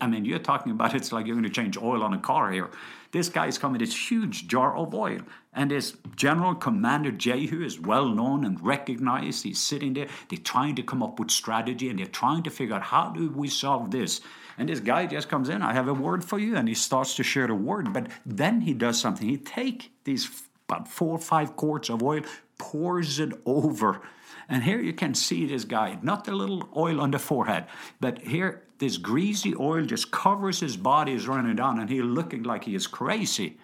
I 0.00 0.06
mean, 0.06 0.24
you're 0.24 0.38
talking 0.38 0.72
about 0.72 0.94
it's 0.94 1.12
like 1.12 1.26
you're 1.26 1.36
going 1.36 1.44
to 1.44 1.50
change 1.50 1.76
oil 1.76 2.02
on 2.02 2.14
a 2.14 2.18
car 2.18 2.50
here. 2.50 2.70
This 3.12 3.28
guy 3.28 3.46
is 3.46 3.58
coming 3.58 3.80
this 3.80 4.10
huge 4.10 4.46
jar 4.46 4.76
of 4.76 4.94
oil. 4.94 5.20
And 5.52 5.70
this 5.70 5.96
General 6.14 6.54
Commander 6.54 7.10
Jehu 7.10 7.64
is 7.64 7.80
well 7.80 8.08
known 8.08 8.44
and 8.44 8.64
recognized. 8.64 9.42
He's 9.42 9.60
sitting 9.60 9.94
there. 9.94 10.08
They're 10.28 10.38
trying 10.38 10.76
to 10.76 10.82
come 10.82 11.02
up 11.02 11.18
with 11.18 11.30
strategy 11.30 11.88
and 11.88 11.98
they're 11.98 12.06
trying 12.06 12.44
to 12.44 12.50
figure 12.50 12.76
out 12.76 12.82
how 12.82 13.10
do 13.10 13.30
we 13.30 13.48
solve 13.48 13.90
this. 13.90 14.20
And 14.58 14.68
this 14.68 14.80
guy 14.80 15.06
just 15.06 15.28
comes 15.28 15.48
in, 15.48 15.62
I 15.62 15.72
have 15.72 15.88
a 15.88 15.94
word 15.94 16.22
for 16.22 16.38
you, 16.38 16.54
and 16.54 16.68
he 16.68 16.74
starts 16.74 17.14
to 17.16 17.22
share 17.22 17.46
the 17.46 17.54
word. 17.54 17.92
But 17.92 18.08
then 18.26 18.60
he 18.60 18.74
does 18.74 19.00
something. 19.00 19.28
He 19.28 19.38
takes 19.38 19.88
these 20.04 20.28
about 20.68 20.86
four 20.86 21.16
or 21.16 21.18
five 21.18 21.56
quarts 21.56 21.88
of 21.88 22.02
oil, 22.02 22.20
pours 22.58 23.18
it 23.18 23.32
over. 23.46 24.02
And 24.48 24.62
here 24.64 24.80
you 24.80 24.92
can 24.92 25.14
see 25.14 25.46
this 25.46 25.64
guy, 25.64 25.98
not 26.02 26.24
the 26.24 26.32
little 26.32 26.68
oil 26.76 27.00
on 27.00 27.10
the 27.10 27.18
forehead, 27.18 27.66
but 28.00 28.18
here 28.18 28.62
this 28.80 28.96
greasy 28.96 29.54
oil 29.54 29.84
just 29.84 30.10
covers 30.10 30.58
his 30.60 30.76
body, 30.76 31.12
is 31.12 31.28
running 31.28 31.56
down, 31.56 31.78
and 31.78 31.88
he's 31.88 32.02
looking 32.02 32.42
like 32.42 32.64
he 32.64 32.74
is 32.74 32.86
crazy. 32.86 33.58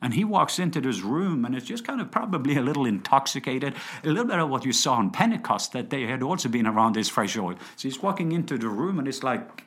And 0.00 0.14
he 0.14 0.24
walks 0.24 0.58
into 0.58 0.80
this 0.80 1.00
room 1.00 1.44
and 1.44 1.56
it's 1.56 1.66
just 1.66 1.84
kind 1.84 2.00
of 2.00 2.12
probably 2.12 2.56
a 2.56 2.62
little 2.62 2.86
intoxicated, 2.86 3.74
a 4.04 4.06
little 4.06 4.26
bit 4.26 4.38
of 4.38 4.48
what 4.48 4.64
you 4.64 4.72
saw 4.72 4.94
on 4.94 5.10
Pentecost, 5.10 5.72
that 5.72 5.90
they 5.90 6.02
had 6.02 6.22
also 6.22 6.48
been 6.48 6.68
around 6.68 6.94
this 6.94 7.08
fresh 7.08 7.36
oil. 7.36 7.56
So 7.74 7.88
he's 7.88 8.00
walking 8.00 8.30
into 8.30 8.58
the 8.58 8.68
room 8.68 9.00
and 9.00 9.08
it's 9.08 9.24
like, 9.24 9.64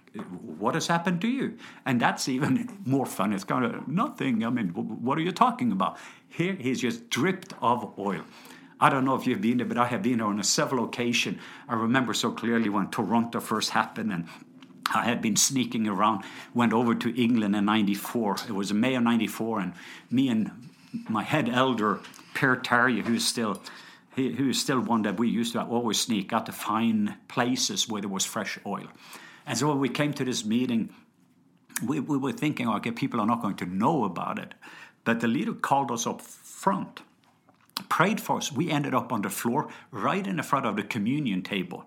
what 0.57 0.75
has 0.75 0.87
happened 0.87 1.19
to 1.21 1.27
you? 1.27 1.57
And 1.85 1.99
that's 1.99 2.29
even 2.29 2.79
more 2.85 3.05
fun. 3.05 3.33
It's 3.33 3.43
kind 3.43 3.65
of 3.65 3.89
nothing. 3.89 4.45
I 4.45 4.49
mean, 4.49 4.69
what 4.69 5.17
are 5.17 5.21
you 5.21 5.33
talking 5.33 5.71
about? 5.73 5.97
Here 6.29 6.53
he's 6.53 6.79
just 6.79 7.09
dripped 7.09 7.53
of 7.61 7.97
oil. 7.99 8.23
I 8.79 8.89
don't 8.89 9.03
know 9.03 9.15
if 9.15 9.27
you've 9.27 9.41
been 9.41 9.57
there, 9.57 9.67
but 9.67 9.77
I 9.77 9.87
have 9.87 10.01
been 10.01 10.19
there 10.19 10.27
on 10.27 10.39
a 10.39 10.45
several 10.45 10.85
occasions. 10.85 11.39
I 11.67 11.75
remember 11.75 12.13
so 12.13 12.31
clearly 12.31 12.69
when 12.69 12.89
Toronto 12.89 13.41
first 13.41 13.71
happened 13.71 14.13
and 14.13 14.27
I 14.93 15.05
had 15.05 15.21
been 15.21 15.35
sneaking 15.35 15.87
around, 15.87 16.23
went 16.53 16.73
over 16.73 16.95
to 16.95 17.21
England 17.21 17.55
in 17.55 17.65
94. 17.65 18.37
It 18.47 18.51
was 18.53 18.73
May 18.73 18.95
of 18.95 19.03
94, 19.03 19.59
and 19.59 19.73
me 20.09 20.29
and 20.29 20.51
my 21.09 21.23
head 21.23 21.49
elder, 21.49 21.99
Per 22.33 22.57
Terje, 22.57 23.01
who's 23.01 23.25
still 23.25 23.61
he, 24.15 24.31
who 24.33 24.49
is 24.49 24.59
still 24.59 24.81
one 24.81 25.03
that 25.03 25.17
we 25.17 25.29
used 25.29 25.53
to 25.53 25.63
always 25.63 25.99
sneak 25.99 26.33
out 26.33 26.45
to 26.47 26.51
find 26.51 27.15
places 27.27 27.87
where 27.87 28.01
there 28.01 28.09
was 28.09 28.25
fresh 28.25 28.59
oil. 28.65 28.87
And 29.45 29.57
so 29.57 29.69
when 29.69 29.79
we 29.79 29.89
came 29.89 30.13
to 30.13 30.25
this 30.25 30.43
meeting, 30.43 30.93
we, 31.85 31.99
we 31.99 32.17
were 32.17 32.33
thinking, 32.33 32.67
okay, 32.67 32.91
people 32.91 33.19
are 33.21 33.25
not 33.25 33.41
going 33.41 33.55
to 33.57 33.65
know 33.65 34.03
about 34.03 34.37
it. 34.37 34.53
But 35.03 35.19
the 35.19 35.27
leader 35.27 35.53
called 35.53 35.91
us 35.91 36.05
up 36.05 36.21
front, 36.21 37.01
prayed 37.89 38.21
for 38.21 38.37
us. 38.37 38.51
We 38.51 38.69
ended 38.69 38.93
up 38.93 39.11
on 39.11 39.21
the 39.21 39.29
floor 39.29 39.69
right 39.89 40.25
in 40.25 40.35
the 40.35 40.43
front 40.43 40.65
of 40.65 40.75
the 40.75 40.83
communion 40.83 41.41
table. 41.41 41.85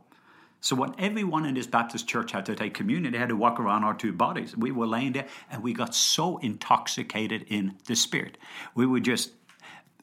So 0.64 0.74
when 0.74 0.94
everyone 0.98 1.44
in 1.44 1.56
this 1.56 1.66
Baptist 1.66 2.08
church 2.08 2.32
had 2.32 2.46
to 2.46 2.54
take 2.54 2.72
communion, 2.72 3.12
they 3.12 3.18
had 3.18 3.28
to 3.28 3.36
walk 3.36 3.60
around 3.60 3.84
our 3.84 3.92
two 3.92 4.14
bodies. 4.14 4.56
We 4.56 4.72
were 4.72 4.86
laying 4.86 5.12
there 5.12 5.26
and 5.50 5.62
we 5.62 5.74
got 5.74 5.94
so 5.94 6.38
intoxicated 6.38 7.44
in 7.48 7.76
the 7.86 7.94
spirit. 7.94 8.38
We 8.74 8.86
were 8.86 9.00
just 9.00 9.32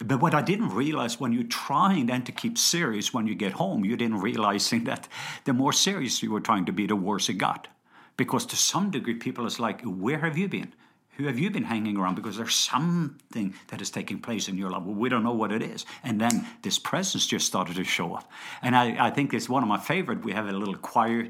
but 0.06 0.20
what 0.20 0.36
I 0.36 0.44
didn't 0.44 0.70
realize 0.70 1.20
when 1.20 1.32
you're 1.32 1.44
trying 1.44 2.06
then 2.06 2.24
to 2.26 2.32
keep 2.32 2.60
serious 2.60 3.12
when 3.12 3.26
you 3.26 3.34
get 3.34 3.54
home, 3.54 3.84
you 3.86 3.98
didn't 3.98 4.20
realizing 4.20 4.84
that 4.92 5.08
the 5.46 5.54
more 5.54 5.74
serious 5.74 6.22
you 6.22 6.30
were 6.30 6.40
trying 6.40 6.66
to 6.66 6.72
be, 6.72 6.86
the 6.86 6.96
worse 6.96 7.28
it 7.28 7.40
got. 7.40 7.68
Because 8.16 8.46
to 8.48 8.56
some 8.56 8.92
degree, 8.92 9.16
people 9.16 9.48
is 9.48 9.60
like, 9.60 9.82
where 9.82 10.20
have 10.20 10.38
you 10.38 10.48
been? 10.48 10.76
Who 11.22 11.28
have 11.28 11.38
you 11.38 11.52
been 11.52 11.66
hanging 11.66 11.98
around? 11.98 12.16
Because 12.16 12.36
there's 12.36 12.56
something 12.56 13.54
that 13.68 13.80
is 13.80 13.92
taking 13.92 14.20
place 14.20 14.50
in 14.50 14.58
your 14.58 14.72
life. 14.72 14.82
Well, 14.82 14.96
we 14.96 15.08
don't 15.08 15.24
know 15.24 15.34
what 15.34 15.52
it 15.52 15.62
is. 15.62 15.86
And 16.04 16.20
then 16.20 16.48
this 16.64 16.80
presence 16.80 17.28
just 17.28 17.46
started 17.46 17.76
to 17.76 17.84
show 17.84 18.16
up. 18.16 18.32
And 18.64 18.76
I, 18.76 19.08
I 19.08 19.12
think 19.12 19.32
it's 19.32 19.48
one 19.48 19.62
of 19.62 19.70
my 19.70 19.78
favorite. 19.78 20.26
We 20.26 20.32
have 20.32 20.48
a 20.48 20.52
little 20.52 20.76
choir, 20.76 21.30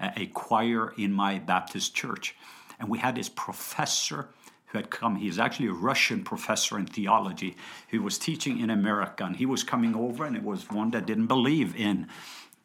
a 0.00 0.26
choir 0.26 0.92
in 0.98 1.12
my 1.12 1.38
Baptist 1.38 1.94
church. 1.94 2.34
And 2.80 2.88
we 2.88 2.98
had 2.98 3.14
this 3.14 3.28
professor 3.28 4.30
who 4.66 4.78
had 4.78 4.90
come. 4.90 5.14
He's 5.14 5.38
actually 5.38 5.68
a 5.68 5.72
Russian 5.72 6.24
professor 6.24 6.76
in 6.76 6.86
theology 6.86 7.56
who 7.90 8.02
was 8.02 8.18
teaching 8.18 8.58
in 8.58 8.70
America. 8.70 9.22
And 9.22 9.36
he 9.36 9.46
was 9.46 9.62
coming 9.62 9.94
over, 9.94 10.24
and 10.24 10.34
it 10.34 10.42
was 10.42 10.68
one 10.68 10.90
that 10.90 11.06
didn't 11.06 11.28
believe 11.28 11.76
in 11.76 12.08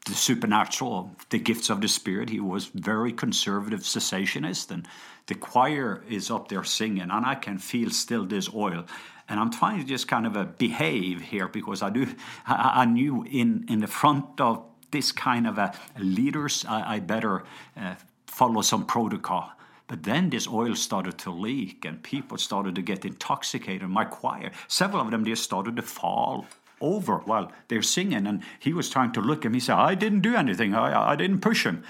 the 0.06 0.14
supernatural, 0.14 1.12
the 1.30 1.40
gifts 1.40 1.70
of 1.70 1.82
the 1.82 1.88
Spirit. 1.88 2.30
He 2.30 2.40
was 2.40 2.66
very 2.66 3.14
conservative 3.14 3.82
cessationist, 3.82 4.72
and 4.72 4.88
the 5.28 5.36
choir 5.36 6.04
is 6.10 6.30
up 6.30 6.50
there 6.50 6.64
singing, 6.64 7.10
and 7.10 7.26
I 7.26 7.36
can 7.36 7.58
feel 7.58 7.90
still 7.90 8.26
this 8.26 8.54
oil. 8.54 8.86
And 9.30 9.40
I'm 9.40 9.52
trying 9.52 9.80
to 9.80 9.86
just 9.86 10.08
kind 10.10 10.26
of 10.28 10.36
uh, 10.36 10.46
behave 10.58 11.22
here 11.22 11.48
because 11.48 11.82
I 11.82 11.90
do. 11.90 12.08
I, 12.46 12.82
I, 12.82 12.86
knew 12.86 13.24
in 13.24 13.66
in 13.70 13.80
the 13.80 13.88
front 13.88 14.42
of 14.42 14.66
this 14.92 15.14
kind 15.14 15.48
of 15.48 15.58
a 15.58 15.74
leaders, 15.98 16.66
I, 16.68 16.96
I 16.96 17.00
better 17.00 17.44
uh, 17.78 17.96
follow 18.28 18.62
some 18.62 18.86
protocol. 18.86 19.50
But 19.88 20.04
then 20.04 20.30
this 20.30 20.48
oil 20.48 20.76
started 20.76 21.18
to 21.20 21.32
leak, 21.32 21.86
and 21.86 22.04
people 22.04 22.38
started 22.38 22.76
to 22.76 22.82
get 22.82 23.06
intoxicated. 23.06 23.88
My 23.90 24.06
choir, 24.06 24.52
several 24.68 25.02
of 25.02 25.12
them, 25.12 25.24
just 25.24 25.44
started 25.44 25.76
to 25.78 25.82
fall 25.82 26.46
over 26.84 27.20
while 27.20 27.52
they're 27.70 27.82
singing. 27.82 28.28
And 28.28 28.44
he 28.60 28.74
was 28.74 28.90
trying 28.90 29.14
to 29.14 29.22
look 29.22 29.46
at 29.46 29.52
me. 29.52 29.56
He 29.56 29.62
said, 29.62 29.76
I 29.76 29.96
didn't 29.96 30.22
do 30.22 30.36
anything. 30.36 30.76
I, 30.76 31.14
I 31.14 31.16
didn't 31.16 31.40
push 31.40 31.66
him. 31.66 31.84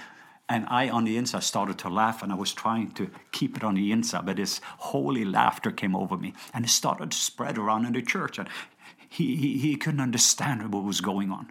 And 0.48 0.66
I, 0.68 0.88
on 0.88 1.04
the 1.04 1.16
inside, 1.16 1.42
started 1.42 1.78
to 1.78 1.88
laugh, 1.88 2.22
and 2.22 2.30
I 2.30 2.34
was 2.34 2.52
trying 2.52 2.90
to 2.92 3.10
keep 3.32 3.56
it 3.56 3.64
on 3.64 3.74
the 3.74 3.92
inside, 3.92 4.26
but 4.26 4.36
this 4.36 4.60
holy 4.78 5.24
laughter 5.24 5.70
came 5.70 5.96
over 5.96 6.18
me, 6.18 6.34
and 6.52 6.66
it 6.66 6.68
started 6.68 7.12
to 7.12 7.16
spread 7.16 7.56
around 7.56 7.86
in 7.86 7.94
the 7.94 8.02
church. 8.02 8.38
And 8.38 8.48
he, 9.08 9.36
he, 9.36 9.56
he 9.56 9.76
couldn't 9.76 10.00
understand 10.00 10.70
what 10.72 10.84
was 10.84 11.00
going 11.00 11.30
on. 11.30 11.50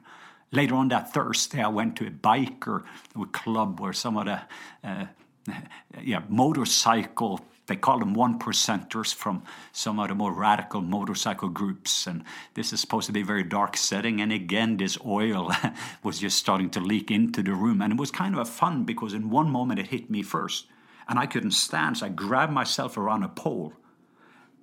Later 0.51 0.75
on 0.75 0.89
that 0.89 1.11
Thursday, 1.11 1.63
I 1.63 1.69
went 1.69 1.95
to 1.95 2.07
a 2.07 2.11
biker 2.11 2.83
club 3.31 3.79
where 3.79 3.93
some 3.93 4.15
of 4.15 4.25
the 4.25 4.41
uh, 4.83 5.07
yeah, 6.01 6.21
motorcycle 6.29 7.39
they 7.67 7.75
call 7.75 7.99
them 7.99 8.13
one 8.13 8.39
percenters 8.39 9.13
from 9.13 9.43
some 9.71 9.99
of 9.99 10.09
the 10.09 10.15
more 10.15 10.33
radical 10.33 10.81
motorcycle 10.81 11.49
groups. 11.49 12.07
And 12.07 12.23
this 12.55 12.73
is 12.73 12.81
supposed 12.81 13.07
to 13.07 13.13
be 13.13 13.21
a 13.21 13.25
very 13.25 13.43
dark 13.43 13.77
setting. 13.77 14.19
And 14.19 14.33
again, 14.33 14.77
this 14.77 14.97
oil 15.05 15.51
was 16.03 16.19
just 16.19 16.37
starting 16.37 16.69
to 16.71 16.81
leak 16.81 17.09
into 17.09 17.41
the 17.41 17.53
room. 17.53 17.81
And 17.81 17.93
it 17.93 17.99
was 17.99 18.11
kind 18.11 18.33
of 18.33 18.41
a 18.41 18.45
fun 18.45 18.83
because 18.83 19.13
in 19.13 19.29
one 19.29 19.49
moment 19.49 19.79
it 19.79 19.87
hit 19.87 20.09
me 20.09 20.23
first. 20.23 20.67
And 21.07 21.17
I 21.19 21.25
couldn't 21.25 21.51
stand, 21.51 21.97
so 21.97 22.05
I 22.05 22.09
grabbed 22.09 22.53
myself 22.53 22.97
around 22.97 23.23
a 23.23 23.29
pole. 23.29 23.73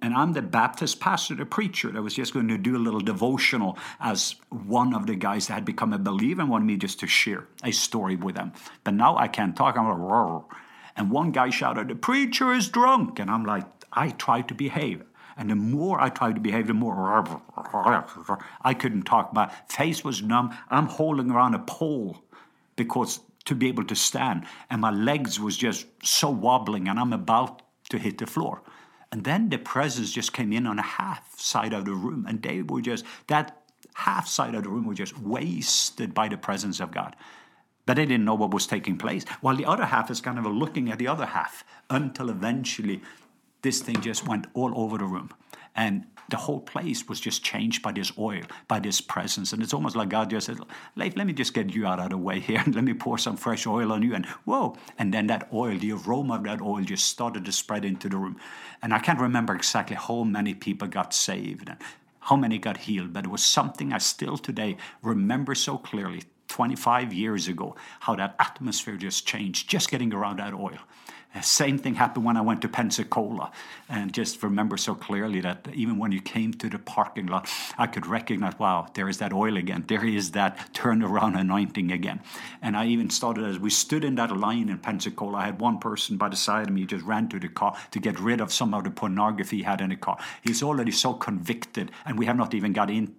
And 0.03 0.15
I'm 0.15 0.33
the 0.33 0.43
Baptist 0.43 0.99
pastor, 0.99 1.35
the 1.35 1.45
preacher 1.45 1.91
that 1.93 2.01
was 2.01 2.15
just 2.15 2.33
going 2.33 2.49
to 2.49 2.57
do 2.57 2.77
a 2.77 2.79
little 2.79 3.01
devotional 3.01 3.77
as 4.01 4.37
one 4.49 4.95
of 4.95 5.07
the 5.07 5.15
guys 5.15 5.47
that 5.47 5.55
had 5.55 5.65
become 5.67 5.93
a 5.93 5.99
believer 5.99 6.41
and 6.41 6.51
wanted 6.51 6.65
me 6.65 6.79
just 6.79 7.01
to 7.01 7.07
share 7.07 7.47
a 7.63 7.71
story 7.71 8.17
with 8.17 8.35
them. 8.35 8.53
But 8.83 8.95
now 8.95 9.17
I 9.19 9.29
can't 9.29 9.55
talk. 9.55 9.77
I'm 9.77 9.87
like, 9.87 10.59
and 11.01 11.11
one 11.11 11.31
guy 11.31 11.49
shouted, 11.49 11.89
The 11.89 11.95
preacher 11.95 12.53
is 12.53 12.69
drunk. 12.69 13.19
And 13.19 13.31
I'm 13.31 13.47
like, 13.47 13.65
I 13.91 14.11
tried 14.11 14.49
to 14.49 14.55
behave. 14.55 15.03
And 15.39 15.49
the 15.49 15.55
more 15.55 15.99
I 15.99 16.11
tried 16.11 16.35
to 16.35 16.43
behave, 16.43 16.67
the 16.67 16.75
more 16.75 17.25
I 18.61 18.75
couldn't 18.75 19.05
talk. 19.05 19.33
My 19.33 19.51
face 19.67 20.05
was 20.05 20.23
numb. 20.23 20.55
I'm 20.69 20.89
holding 20.89 21.31
around 21.31 21.55
a 21.55 21.59
pole 21.59 22.23
because 22.77 23.21
to 23.47 23.55
be 23.55 23.69
able 23.69 23.85
to 23.85 23.97
stand. 23.97 24.45
And 24.69 24.83
my 24.83 24.91
legs 24.91 25.41
was 25.41 25.57
just 25.57 25.87
so 26.03 26.29
wobbling 26.29 26.87
and 26.87 27.01
I'm 27.01 27.15
about 27.15 27.63
to 27.89 27.99
hit 27.99 28.19
the 28.19 28.27
floor. 28.27 28.61
And 29.11 29.25
then 29.25 29.49
the 29.49 29.57
presence 29.57 30.13
just 30.13 30.35
came 30.35 30.53
in 30.53 30.67
on 30.67 30.79
a 30.79 30.83
half 30.83 31.41
side 31.41 31.73
of 31.73 31.87
the 31.87 31.95
room. 31.95 32.27
And 32.29 32.43
they 32.43 32.61
were 32.61 32.83
just, 32.83 33.07
that 33.29 33.57
half 33.95 34.29
side 34.29 34.55
of 34.55 34.65
the 34.65 34.69
room 34.69 34.87
was 34.87 34.99
just 34.99 35.19
wasted 35.19 36.13
by 36.13 36.29
the 36.29 36.37
presence 36.37 36.79
of 36.79 36.91
God 36.91 37.17
that 37.87 37.95
they 37.95 38.07
didn't 38.07 38.25
know 38.25 38.35
what 38.35 38.53
was 38.53 38.66
taking 38.66 38.97
place, 38.97 39.25
while 39.40 39.57
the 39.57 39.64
other 39.64 39.87
half 39.87 40.11
is 40.11 40.21
kind 40.21 40.38
of 40.38 40.47
looking 40.47 40.90
at 40.90 40.99
the 40.99 41.09
other 41.09 41.27
half 41.27 41.64
until 41.88 42.31
eventually 42.31 43.03
this 43.62 43.81
thing 43.81 44.01
just 44.01 44.27
went 44.27 44.47
all 44.55 44.73
over 44.79 44.99
the 44.99 45.05
room. 45.05 45.31
And 45.75 46.07
the 46.31 46.37
whole 46.37 46.61
place 46.61 47.09
was 47.09 47.21
just 47.21 47.43
changed 47.43 47.83
by 47.83 47.93
this 47.93 48.12
oil, 48.16 48.43
by 48.69 48.79
this 48.79 49.01
presence. 49.01 49.53
And 49.53 49.62
it's 49.62 49.75
almost 49.75 49.97
like 49.97 50.09
God 50.09 50.31
just 50.31 50.47
said, 50.47 50.59
Leif, 50.95 51.16
let 51.16 51.27
me 51.27 51.33
just 51.33 51.55
get 51.55 51.75
you 51.75 51.87
out 51.87 51.99
of 51.99 52.11
the 52.11 52.16
way 52.16 52.38
here 52.40 52.62
and 52.64 52.75
let 52.75 52.85
me 52.85 52.95
pour 52.95 53.19
some 53.19 53.37
fresh 53.37 53.66
oil 53.66 53.93
on 53.93 54.03
you. 54.03 54.14
And 54.14 54.27
whoa. 54.45 54.77
And 54.99 55.12
then 55.12 55.27
that 55.27 55.49
oil, 55.53 55.77
the 55.79 55.93
aroma 55.93 56.37
of 56.37 56.45
that 56.45 56.61
oil 56.61 56.83
just 56.83 57.07
started 57.07 57.45
to 57.45 57.53
spread 57.53 57.85
into 57.85 58.09
the 58.09 58.16
room. 58.16 58.37
And 58.83 58.95
I 58.95 59.01
can't 59.01 59.21
remember 59.21 59.55
exactly 59.55 59.97
how 59.97 60.23
many 60.23 60.55
people 60.55 60.88
got 60.88 61.12
saved 61.12 61.69
and 61.69 61.79
how 62.21 62.37
many 62.37 62.59
got 62.59 62.77
healed, 62.77 63.12
but 63.12 63.25
it 63.25 63.31
was 63.31 63.43
something 63.43 63.93
I 63.93 63.99
still 63.99 64.37
today 64.37 64.77
remember 65.03 65.55
so 65.55 65.79
clearly 65.79 66.23
25 66.51 67.13
years 67.13 67.49
ago, 67.49 67.77
how 68.01 68.17
that 68.17 68.35
atmosphere 68.39 68.97
just 68.97 69.27
changed 69.27 69.71
just 69.71 69.91
getting 69.91 70.13
around 70.13 70.41
that 70.41 70.53
oil. 70.53 70.79
Uh, 71.33 71.41
same 71.41 71.79
thing 71.79 71.95
happened 71.95 72.25
when 72.25 72.37
I 72.37 72.41
went 72.41 72.61
to 72.63 72.69
Pensacola, 72.69 73.53
and 73.89 74.13
just 74.13 74.43
remember 74.43 74.77
so 74.77 74.97
clearly 74.97 75.41
that 75.43 75.69
even 75.73 75.97
when 75.97 76.11
you 76.11 76.21
came 76.21 76.53
to 76.55 76.69
the 76.69 76.81
parking 76.81 77.27
lot, 77.27 77.49
I 77.79 77.87
could 77.87 78.05
recognize, 78.05 78.59
wow, 78.59 78.89
there 78.95 79.09
is 79.09 79.19
that 79.19 79.33
oil 79.33 79.57
again. 79.57 79.85
There 79.87 80.05
is 80.05 80.33
that 80.33 80.75
turnaround 80.75 81.39
anointing 81.39 81.93
again. 81.93 82.21
And 82.61 82.77
I 82.77 82.87
even 82.87 83.11
started 83.11 83.45
as 83.45 83.61
we 83.61 83.71
stood 83.71 84.05
in 84.05 84.17
that 84.17 84.37
line 84.37 84.69
in 84.69 84.79
Pensacola. 84.79 85.39
I 85.39 85.45
had 85.47 85.61
one 85.61 85.79
person 85.79 86.17
by 86.17 86.31
the 86.31 86.37
side 86.37 86.67
of 86.67 86.75
me 86.75 86.85
just 86.85 87.05
ran 87.05 87.29
to 87.29 87.39
the 87.39 87.49
car 87.49 87.77
to 87.93 88.01
get 88.01 88.19
rid 88.19 88.41
of 88.41 88.53
some 88.53 88.75
of 88.75 88.83
the 88.83 88.91
pornography 88.91 89.59
he 89.59 89.63
had 89.63 89.81
in 89.81 89.91
the 89.91 89.97
car. 89.97 90.19
He's 90.43 90.65
already 90.65 90.91
so 90.91 91.13
convicted, 91.13 91.93
and 92.05 92.19
we 92.19 92.27
have 92.27 92.37
not 92.37 92.55
even 92.55 92.73
got 92.73 92.91
in 92.91 93.15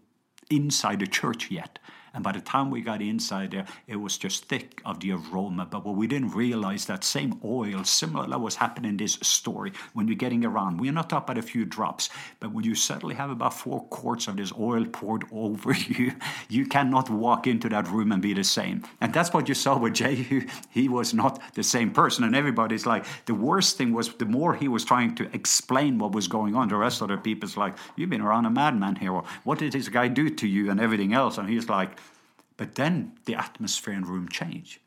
inside 0.50 1.00
the 1.00 1.08
church 1.08 1.50
yet 1.50 1.80
And 2.13 2.24
by 2.24 2.34
the 2.34 2.41
time 2.41 2.69
we 2.69 2.82
got 2.82 3.02
inside 3.02 3.52
there, 3.52 3.65
it 3.88 3.95
was 3.95 4.17
just 4.17 4.45
thick 4.45 4.82
of 4.86 5.00
the 5.00 5.13
aroma. 5.13 5.65
But 5.65 5.86
what 5.86 5.95
we 5.95 6.08
didn't 6.08 6.32
realize 6.32 6.86
that 6.86 7.04
same 7.04 7.39
oil, 7.43 7.84
similar 7.84 8.28
to 8.28 8.38
what's 8.38 8.56
happening 8.56 8.91
in 8.91 8.97
this 8.97 9.13
story, 9.21 9.71
when 9.93 10.08
you're 10.08 10.15
getting 10.15 10.43
around, 10.43 10.80
we're 10.80 10.91
not 10.91 11.13
up 11.13 11.30
at 11.30 11.38
a 11.38 11.41
few 11.41 11.63
drops, 11.63 12.10
but 12.39 12.52
when 12.52 12.65
you 12.65 12.76
suddenly 12.76 13.15
have 13.15 13.30
about 13.30 13.54
four 13.54 13.86
quarts 13.86 14.28
of 14.28 14.38
this 14.38 14.52
oil 14.60 14.86
poured 14.86 15.24
over 15.32 15.74
you, 15.74 16.13
you 16.50 16.65
cannot 16.65 17.10
walk 17.10 17.47
into 17.47 17.69
that 17.69 17.88
room 17.88 18.12
and 18.12 18.21
be 18.21 18.34
the 18.34 18.43
same. 18.43 18.84
And 19.00 19.13
that's 19.13 19.34
what 19.34 19.47
you 19.47 19.56
saw 19.56 19.78
with 19.78 19.93
Jehu. 19.93 20.41
He 20.69 20.88
was 20.88 21.13
not 21.13 21.41
the 21.54 21.63
same 21.63 21.91
person. 21.91 22.24
And 22.24 22.36
everybody's 22.36 22.86
like, 22.86 23.06
the 23.26 23.34
worst 23.34 23.78
thing 23.78 23.93
was 23.93 24.13
the 24.13 24.26
more 24.26 24.54
he 24.54 24.67
was 24.67 24.86
trying 24.86 25.15
to 25.15 25.30
explain 25.34 25.97
what 25.97 26.13
was 26.13 26.28
going 26.28 26.56
on, 26.56 26.69
the 26.69 26.76
rest 26.76 27.02
of 27.02 27.10
the 27.10 27.17
people's 27.17 27.58
like, 27.58 27.76
You've 27.95 28.10
been 28.10 28.21
around 28.21 28.45
a 28.45 28.50
madman 28.50 28.95
here. 28.95 29.12
What 29.43 29.60
did 29.60 29.74
this 29.74 29.89
guy 29.89 30.08
do 30.08 30.30
to 30.30 30.47
you? 30.47 30.71
And 30.71 30.80
everything 30.80 31.13
else. 31.13 31.38
And 31.38 31.50
he's 31.50 31.67
like, 31.69 31.97
But 32.62 32.76
then 32.76 33.13
the 33.26 33.34
atmosphere 33.34 33.95
the 33.95 34.06
room 34.06 34.30
change, 34.30 34.82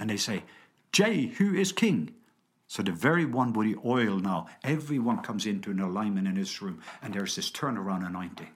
And 0.00 0.08
they 0.08 0.16
say, 0.16 0.44
Jehu 0.92 1.54
is 1.54 1.72
king. 1.72 2.14
So 2.68 2.82
the 2.82 2.90
very 2.90 3.26
one 3.26 3.52
with 3.52 3.66
the 3.66 3.76
oil 3.84 4.18
now, 4.18 4.46
everyone 4.64 5.18
comes 5.18 5.44
into 5.44 5.70
an 5.70 5.78
alignment 5.78 6.26
in 6.26 6.36
this 6.36 6.62
room, 6.62 6.80
and 7.02 7.12
there's 7.12 7.36
this 7.36 7.50
turnaround 7.50 8.06
anointing 8.06 8.48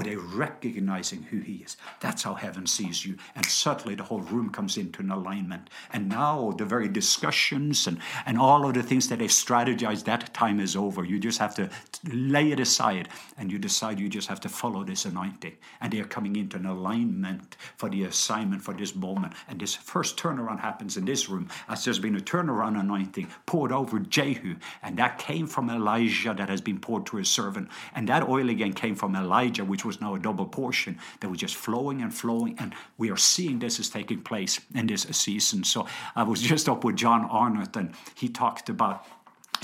with 0.00 0.08
a 0.08 0.16
recognizing 0.16 1.22
who 1.24 1.40
he 1.40 1.56
is. 1.56 1.76
That's 2.00 2.22
how 2.22 2.32
heaven 2.32 2.66
sees 2.66 3.04
you. 3.04 3.18
And 3.36 3.44
suddenly 3.44 3.94
the 3.94 4.02
whole 4.02 4.22
room 4.22 4.48
comes 4.48 4.78
into 4.78 5.02
an 5.02 5.10
alignment. 5.10 5.68
And 5.92 6.08
now 6.08 6.54
the 6.56 6.64
very 6.64 6.88
discussions 6.88 7.86
and, 7.86 7.98
and 8.24 8.38
all 8.38 8.64
of 8.66 8.72
the 8.72 8.82
things 8.82 9.10
that 9.10 9.18
they 9.18 9.26
strategized, 9.26 10.04
that 10.04 10.32
time 10.32 10.58
is 10.58 10.74
over. 10.74 11.04
You 11.04 11.18
just 11.18 11.38
have 11.38 11.54
to 11.56 11.68
lay 12.10 12.50
it 12.50 12.60
aside 12.60 13.10
and 13.36 13.52
you 13.52 13.58
decide 13.58 14.00
you 14.00 14.08
just 14.08 14.28
have 14.28 14.40
to 14.40 14.48
follow 14.48 14.84
this 14.84 15.04
anointing. 15.04 15.58
And 15.82 15.92
they 15.92 16.00
are 16.00 16.06
coming 16.06 16.34
into 16.36 16.56
an 16.56 16.64
alignment 16.64 17.58
for 17.76 17.90
the 17.90 18.04
assignment 18.04 18.62
for 18.62 18.72
this 18.72 18.94
moment. 18.94 19.34
And 19.48 19.60
this 19.60 19.74
first 19.74 20.16
turnaround 20.16 20.60
happens 20.60 20.96
in 20.96 21.04
this 21.04 21.28
room 21.28 21.50
as 21.68 21.84
there's 21.84 21.98
been 21.98 22.16
a 22.16 22.20
turnaround 22.20 22.80
anointing 22.80 23.28
poured 23.44 23.70
over 23.70 23.98
Jehu. 23.98 24.56
And 24.82 24.96
that 24.96 25.18
came 25.18 25.46
from 25.46 25.68
Elijah 25.68 26.32
that 26.32 26.48
has 26.48 26.62
been 26.62 26.78
poured 26.78 27.04
to 27.06 27.18
his 27.18 27.28
servant. 27.28 27.68
And 27.94 28.08
that 28.08 28.26
oil 28.26 28.48
again 28.48 28.72
came 28.72 28.94
from 28.94 29.14
Elijah, 29.14 29.62
which 29.62 29.84
which 29.89 29.89
was 29.90 30.00
now 30.00 30.14
a 30.14 30.18
double 30.18 30.46
portion 30.46 30.98
that 31.18 31.28
was 31.28 31.38
just 31.38 31.56
flowing 31.56 32.00
and 32.00 32.14
flowing. 32.14 32.54
And 32.58 32.74
we 32.96 33.10
are 33.10 33.16
seeing 33.16 33.58
this 33.58 33.80
is 33.80 33.90
taking 33.90 34.20
place 34.22 34.60
in 34.72 34.86
this 34.86 35.02
season. 35.10 35.64
So 35.64 35.86
I 36.14 36.22
was 36.22 36.40
just 36.40 36.68
up 36.68 36.84
with 36.84 36.96
John 36.96 37.24
Arnott, 37.24 37.76
and 37.76 37.92
he 38.14 38.28
talked 38.28 38.68
about 38.68 39.04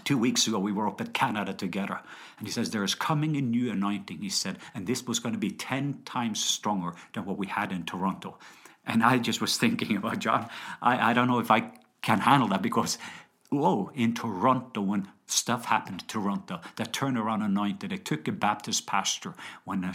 two 0.04 0.18
weeks 0.18 0.46
ago 0.46 0.58
we 0.58 0.72
were 0.72 0.88
up 0.88 1.00
at 1.00 1.14
Canada 1.14 1.52
together 1.54 2.00
and 2.38 2.46
he 2.46 2.52
says 2.52 2.70
there 2.70 2.84
is 2.84 2.94
coming 2.94 3.36
a 3.36 3.40
new 3.40 3.70
anointing 3.70 4.18
he 4.18 4.28
said 4.28 4.58
and 4.74 4.86
this 4.86 5.06
was 5.06 5.18
going 5.18 5.32
to 5.32 5.38
be 5.38 5.50
10 5.50 6.02
times 6.04 6.42
stronger 6.42 6.92
than 7.14 7.24
what 7.24 7.38
we 7.38 7.46
had 7.46 7.72
in 7.72 7.82
toronto 7.84 8.36
and 8.84 9.02
i 9.02 9.16
just 9.18 9.40
was 9.40 9.56
thinking 9.56 9.96
about 9.96 10.18
john 10.18 10.48
i, 10.82 11.10
I 11.10 11.12
don't 11.14 11.28
know 11.28 11.38
if 11.38 11.50
i 11.50 11.70
can 12.02 12.20
handle 12.20 12.48
that 12.48 12.62
because 12.62 12.98
whoa 13.50 13.90
in 13.94 14.14
toronto 14.14 14.80
when 14.80 15.08
stuff 15.26 15.64
happened 15.66 16.02
in 16.02 16.06
toronto 16.06 16.60
that 16.76 16.92
turnaround 16.92 17.44
anointing 17.44 17.88
they 17.88 17.96
took 17.96 18.28
a 18.28 18.32
baptist 18.32 18.86
pastor 18.86 19.34
when 19.64 19.84
a 19.84 19.94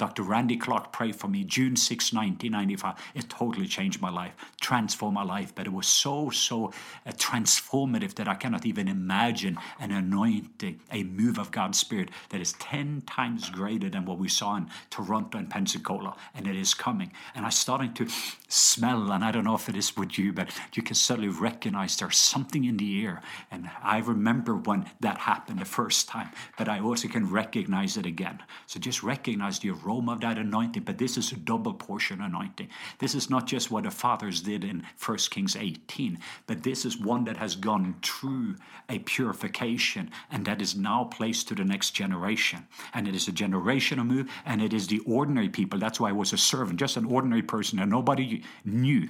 Dr. 0.00 0.22
Randy 0.22 0.56
Clark 0.56 0.92
prayed 0.92 1.14
for 1.14 1.28
me 1.28 1.44
June 1.44 1.76
6, 1.76 2.14
1995. 2.14 2.94
It 3.14 3.28
totally 3.28 3.66
changed 3.66 4.00
my 4.00 4.08
life, 4.08 4.32
transformed 4.58 5.14
my 5.14 5.22
life. 5.22 5.54
But 5.54 5.66
it 5.66 5.74
was 5.74 5.86
so, 5.86 6.30
so 6.30 6.72
uh, 7.04 7.10
transformative 7.10 8.14
that 8.14 8.26
I 8.26 8.34
cannot 8.34 8.64
even 8.64 8.88
imagine 8.88 9.58
an 9.78 9.90
anointing, 9.90 10.80
a 10.90 11.02
move 11.02 11.38
of 11.38 11.50
God's 11.50 11.78
Spirit 11.78 12.08
that 12.30 12.40
is 12.40 12.54
10 12.54 13.02
times 13.02 13.50
greater 13.50 13.90
than 13.90 14.06
what 14.06 14.16
we 14.16 14.26
saw 14.26 14.56
in 14.56 14.70
Toronto 14.88 15.36
and 15.36 15.50
Pensacola. 15.50 16.16
And 16.34 16.46
it 16.46 16.56
is 16.56 16.72
coming. 16.72 17.12
And 17.34 17.44
I'm 17.44 17.50
starting 17.50 17.92
to 17.92 18.06
smell, 18.48 19.12
and 19.12 19.22
I 19.22 19.30
don't 19.30 19.44
know 19.44 19.54
if 19.54 19.68
it 19.68 19.76
is 19.76 19.98
with 19.98 20.18
you, 20.18 20.32
but 20.32 20.48
you 20.72 20.82
can 20.82 20.94
certainly 20.94 21.28
recognize 21.28 21.98
there's 21.98 22.16
something 22.16 22.64
in 22.64 22.78
the 22.78 23.04
air. 23.04 23.20
And 23.50 23.68
I 23.82 23.98
remember 23.98 24.54
when 24.54 24.86
that 25.00 25.18
happened 25.18 25.58
the 25.58 25.66
first 25.66 26.08
time, 26.08 26.30
but 26.56 26.70
I 26.70 26.80
also 26.80 27.06
can 27.06 27.30
recognize 27.30 27.98
it 27.98 28.06
again. 28.06 28.42
So 28.66 28.80
just 28.80 29.02
recognize 29.02 29.58
the 29.58 29.68
aroma 29.90 30.12
of 30.12 30.20
that 30.20 30.38
anointing, 30.38 30.84
but 30.84 30.98
this 30.98 31.16
is 31.16 31.32
a 31.32 31.36
double 31.36 31.74
portion 31.74 32.20
anointing. 32.20 32.68
This 32.98 33.14
is 33.14 33.28
not 33.28 33.46
just 33.46 33.70
what 33.70 33.84
the 33.84 33.90
fathers 33.90 34.40
did 34.40 34.64
in 34.64 34.84
1 35.04 35.18
Kings 35.30 35.56
18, 35.56 36.18
but 36.46 36.62
this 36.62 36.84
is 36.84 36.98
one 36.98 37.24
that 37.24 37.36
has 37.36 37.56
gone 37.56 37.96
through 38.02 38.56
a 38.88 38.98
purification 39.00 40.10
and 40.30 40.44
that 40.44 40.62
is 40.62 40.76
now 40.76 41.04
placed 41.04 41.48
to 41.48 41.54
the 41.54 41.64
next 41.64 41.90
generation. 41.90 42.66
And 42.94 43.08
it 43.08 43.14
is 43.14 43.28
a 43.28 43.32
generational 43.32 44.06
move, 44.06 44.30
and 44.44 44.62
it 44.62 44.72
is 44.72 44.86
the 44.86 45.00
ordinary 45.00 45.48
people. 45.48 45.78
That's 45.78 46.00
why 46.00 46.10
I 46.10 46.12
was 46.12 46.32
a 46.32 46.38
servant, 46.38 46.78
just 46.78 46.96
an 46.96 47.04
ordinary 47.06 47.42
person 47.42 47.78
and 47.78 47.90
nobody 47.90 48.42
knew. 48.64 49.08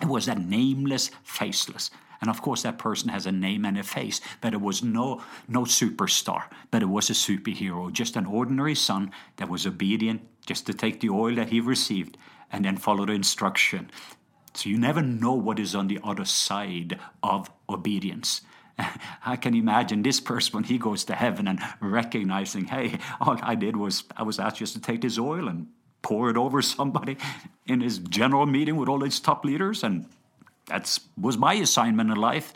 It 0.00 0.08
was 0.08 0.26
that 0.26 0.38
nameless, 0.38 1.10
faceless. 1.22 1.90
And 2.22 2.30
of 2.30 2.40
course, 2.40 2.62
that 2.62 2.78
person 2.78 3.10
has 3.10 3.26
a 3.26 3.32
name 3.32 3.64
and 3.64 3.76
a 3.76 3.82
face, 3.82 4.20
but 4.40 4.54
it 4.54 4.60
was 4.60 4.82
no, 4.82 5.22
no 5.48 5.62
superstar, 5.62 6.44
but 6.70 6.80
it 6.80 6.88
was 6.88 7.10
a 7.10 7.14
superhero, 7.14 7.92
just 7.92 8.16
an 8.16 8.26
ordinary 8.26 8.76
son 8.76 9.10
that 9.36 9.48
was 9.48 9.66
obedient 9.66 10.22
just 10.46 10.64
to 10.66 10.72
take 10.72 11.00
the 11.00 11.10
oil 11.10 11.34
that 11.34 11.50
he 11.50 11.60
received 11.60 12.16
and 12.52 12.64
then 12.64 12.76
follow 12.76 13.04
the 13.04 13.12
instruction. 13.12 13.90
So 14.54 14.70
you 14.70 14.78
never 14.78 15.02
know 15.02 15.34
what 15.34 15.58
is 15.58 15.74
on 15.74 15.88
the 15.88 15.98
other 16.04 16.24
side 16.24 16.98
of 17.24 17.50
obedience. 17.68 18.42
I 19.26 19.34
can 19.34 19.54
imagine 19.54 20.02
this 20.02 20.20
person 20.20 20.54
when 20.54 20.64
he 20.64 20.78
goes 20.78 21.04
to 21.06 21.16
heaven 21.16 21.48
and 21.48 21.58
recognizing, 21.80 22.66
hey, 22.66 22.98
all 23.20 23.36
I 23.42 23.56
did 23.56 23.76
was 23.76 24.04
I 24.16 24.22
was 24.22 24.38
asked 24.38 24.58
just 24.58 24.74
to 24.74 24.80
take 24.80 25.00
this 25.00 25.18
oil 25.18 25.48
and 25.48 25.66
pour 26.02 26.30
it 26.30 26.36
over 26.36 26.62
somebody 26.62 27.16
in 27.66 27.80
his 27.80 27.98
general 27.98 28.46
meeting 28.46 28.76
with 28.76 28.88
all 28.88 29.00
his 29.00 29.18
top 29.18 29.44
leaders, 29.44 29.82
and 29.82 30.06
that 30.72 30.98
was 31.20 31.36
my 31.36 31.54
assignment 31.54 32.10
in 32.10 32.16
life. 32.16 32.52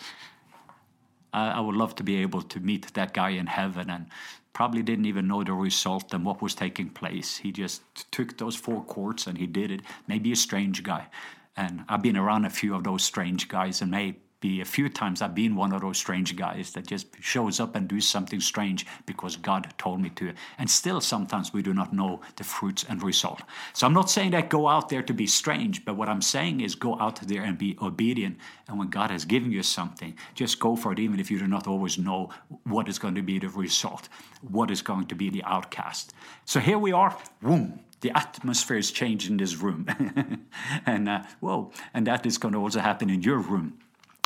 I, 1.33 1.51
I 1.53 1.61
would 1.61 1.77
love 1.77 1.95
to 1.97 2.03
be 2.03 2.17
able 2.23 2.43
to 2.43 2.61
meet 2.61 2.95
that 2.95 3.13
guy 3.13 3.31
in 3.31 3.47
heaven 3.47 3.91
and 3.91 4.07
probably 4.55 4.83
didn't 4.83 5.05
even 5.05 5.29
know 5.29 5.45
the 5.45 5.53
result 5.53 6.15
and 6.15 6.25
what 6.25 6.41
was 6.41 6.55
taking 6.55 6.89
place. 6.89 7.37
He 7.37 7.53
just 7.53 7.83
took 8.11 8.39
those 8.39 8.57
four 8.57 8.83
quarts 8.83 9.27
and 9.27 9.37
he 9.37 9.47
did 9.47 9.71
it. 9.71 9.83
Maybe 10.09 10.33
a 10.33 10.37
strange 10.37 10.83
guy. 10.83 11.09
And 11.57 11.85
I've 11.89 12.03
been 12.03 12.17
around 12.17 12.47
a 12.47 12.51
few 12.51 12.75
of 12.75 12.85
those 12.85 13.05
strange 13.05 13.49
guys 13.49 13.83
and 13.83 13.91
may 13.91 14.17
be 14.41 14.61
a 14.61 14.65
few 14.65 14.89
times 14.89 15.23
I've 15.23 15.35
been 15.35 15.57
one 15.57 15.73
of 15.73 15.81
those 15.81 15.99
strange 15.99 16.37
guys 16.37 16.73
that 16.73 16.87
just 16.87 17.07
shows 17.21 17.59
up 17.59 17.75
and 17.75 17.89
does 17.89 18.09
something 18.09 18.41
strange 18.41 18.87
because 19.07 19.37
God 19.37 19.73
told 19.79 20.01
me 20.01 20.11
to. 20.11 20.35
And 20.59 20.69
still 20.69 21.01
sometimes 21.01 21.53
we 21.53 21.63
do 21.63 21.73
not 21.73 21.93
know 21.93 22.21
the 22.37 22.45
fruits 22.45 22.85
and 22.89 23.03
result. 23.03 23.43
So 23.73 23.87
I'm 23.87 23.95
not 23.95 24.11
saying 24.11 24.33
that 24.33 24.51
go 24.51 24.69
out 24.69 24.89
there 24.89 25.03
to 25.03 25.15
be 25.15 25.27
strange, 25.27 25.85
but 25.85 25.97
what 25.97 26.09
I'm 26.09 26.21
saying 26.21 26.61
is 26.61 26.75
go 26.75 26.99
out 27.01 27.21
there 27.23 27.43
and 27.43 27.57
be 27.57 27.79
obedient. 27.81 28.39
And 28.69 28.79
when 28.79 28.89
God 28.89 29.11
has 29.11 29.25
given 29.25 29.53
you 29.53 29.63
something, 29.63 30.15
just 30.35 30.61
go 30.61 30.77
for 30.77 30.93
it, 30.93 30.99
even 30.99 31.19
if 31.19 31.31
you 31.31 31.39
do 31.39 31.47
not 31.47 31.67
always 31.67 31.97
know 31.97 32.31
what 32.65 32.89
is 32.89 32.99
going 32.99 33.15
to 33.15 33.23
be 33.23 33.39
the 33.39 33.49
result, 33.49 34.09
what 34.43 34.71
is 34.71 34.83
going 34.83 35.07
to 35.07 35.15
be 35.15 35.31
the 35.31 35.45
outcast. 35.45 36.13
So 36.45 36.61
here 36.61 36.79
we 36.79 36.93
are, 36.93 37.17
boom, 37.41 37.81
the 38.03 38.17
atmosphere 38.17 38.77
is 38.77 38.91
changed 38.91 39.31
in 39.31 39.39
this 39.39 39.57
room. 39.57 39.87
and 40.87 41.09
uh, 41.09 41.23
whoa, 41.41 41.73
and 41.95 42.07
that 42.07 42.27
is 42.27 42.37
going 42.37 42.53
to 42.53 42.61
also 42.61 42.81
happen 42.81 43.09
in 43.09 43.23
your 43.23 43.39
room 43.39 43.79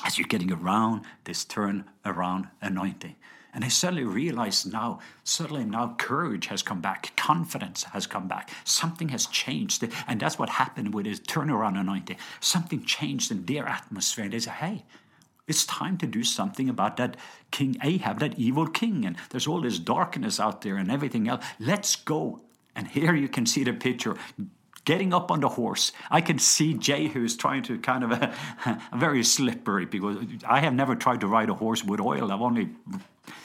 as 0.05 0.19
you're 0.19 0.29
getting 0.29 0.53
around 0.53 1.03
this 1.25 1.45
turn 1.45 1.85
around 2.05 2.49
anointing. 2.61 3.17
And 3.53 3.65
I 3.65 3.69
suddenly 3.69 4.05
realize 4.05 4.65
now, 4.65 5.01
suddenly 5.25 5.65
now 5.65 5.97
courage 5.99 6.47
has 6.47 6.63
come 6.63 6.81
back, 6.81 7.13
confidence 7.17 7.83
has 7.85 8.07
come 8.07 8.29
back, 8.29 8.51
something 8.65 9.09
has 9.09 9.27
changed. 9.27 9.85
And 10.07 10.21
that's 10.21 10.39
what 10.39 10.51
happened 10.51 10.95
with 10.95 11.07
his 11.07 11.21
turnaround 11.21 11.79
anointing. 11.79 12.17
Something 12.39 12.85
changed 12.85 13.31
in 13.31 13.47
their 13.47 13.67
atmosphere. 13.67 14.25
And 14.25 14.33
they 14.33 14.39
say, 14.39 14.53
hey, 14.53 14.85
it's 15.49 15.67
time 15.67 15.99
to 15.99 16.07
do 16.07 16.23
something 16.23 16.69
about 16.69 16.97
that 16.99 17.17
King 17.51 17.77
Ahab, 17.83 18.21
that 18.21 18.39
evil 18.39 18.69
king. 18.69 19.05
And 19.05 19.17
there's 19.31 19.49
all 19.49 19.61
this 19.61 19.81
darkness 19.81 20.39
out 20.39 20.63
there 20.63 20.77
and 20.77 20.91
everything 20.91 21.29
else. 21.29 21.45
Let's 21.59 21.97
go. 21.97 22.43
And 22.77 22.87
here 22.87 23.17
you 23.17 23.29
can 23.29 23.47
see 23.47 23.65
the 23.65 23.73
picture 23.73 24.17
getting 24.85 25.13
up 25.13 25.31
on 25.31 25.41
the 25.41 25.49
horse. 25.49 25.93
I 26.11 26.21
can 26.21 26.39
see 26.39 26.75
Jehu 26.75 27.25
is 27.25 27.37
trying 27.37 27.63
to 27.65 27.79
kind 27.79 28.05
of 28.05 28.13
a, 28.13 28.35
a, 28.93 28.97
very 28.97 29.25
slippery 29.25 29.87
because 29.87 30.19
I 30.49 30.61
have 30.61 30.75
never 30.75 30.95
tried 30.95 31.21
to 31.21 31.27
ride 31.27 31.51
a 31.51 31.55
horse 31.55 31.85
with 31.85 32.01
oil. 32.01 32.33
I've 32.33 32.41
only 32.41 32.71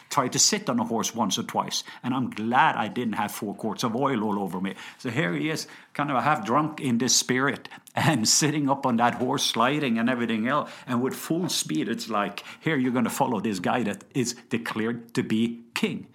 tried 0.09 0.31
to 0.31 0.39
sit 0.39 0.69
on 0.69 0.79
a 0.79 0.83
horse 0.83 1.13
once 1.13 1.37
or 1.37 1.43
twice, 1.43 1.83
and 2.03 2.13
I'm 2.13 2.29
glad 2.29 2.75
I 2.75 2.87
didn't 2.87 3.13
have 3.13 3.31
four 3.31 3.53
quarts 3.53 3.83
of 3.83 3.95
oil 3.95 4.23
all 4.23 4.39
over 4.39 4.61
me. 4.61 4.75
So 4.97 5.09
here 5.09 5.33
he 5.33 5.49
is, 5.49 5.67
kind 5.93 6.11
of 6.11 6.23
half 6.23 6.45
drunk 6.45 6.79
in 6.79 6.97
this 6.99 7.15
spirit, 7.15 7.67
and 7.95 8.27
sitting 8.27 8.69
up 8.69 8.85
on 8.85 8.97
that 8.97 9.15
horse, 9.15 9.43
sliding 9.43 9.97
and 9.97 10.09
everything 10.09 10.47
else, 10.47 10.69
and 10.87 11.01
with 11.01 11.15
full 11.15 11.49
speed. 11.49 11.89
It's 11.89 12.09
like 12.09 12.43
here 12.61 12.77
you're 12.77 12.93
going 12.93 13.05
to 13.05 13.09
follow 13.09 13.39
this 13.39 13.59
guy 13.59 13.83
that 13.83 14.03
is 14.13 14.35
declared 14.49 15.13
to 15.15 15.23
be 15.23 15.63
king. 15.73 16.07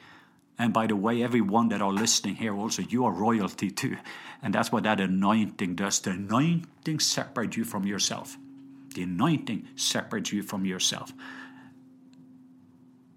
And 0.61 0.75
by 0.75 0.87
the 0.87 0.95
way, 0.95 1.23
everyone 1.23 1.71
that 1.71 1.81
are 1.81 1.91
listening 1.91 2.35
here 2.35 2.55
also, 2.55 2.83
you 2.83 3.07
are 3.07 3.13
royalty 3.13 3.71
too. 3.71 3.97
And 4.43 4.55
that's 4.55 4.71
what 4.71 4.83
that 4.83 5.01
anointing 5.01 5.77
does. 5.77 6.01
The 6.01 6.11
anointing 6.11 7.01
separates 7.01 7.57
you 7.57 7.65
from 7.65 7.87
yourself. 7.87 8.37
The 8.95 9.05
anointing 9.05 9.69
separates 9.75 10.33
you 10.33 10.43
from 10.43 10.67
yourself. 10.67 11.15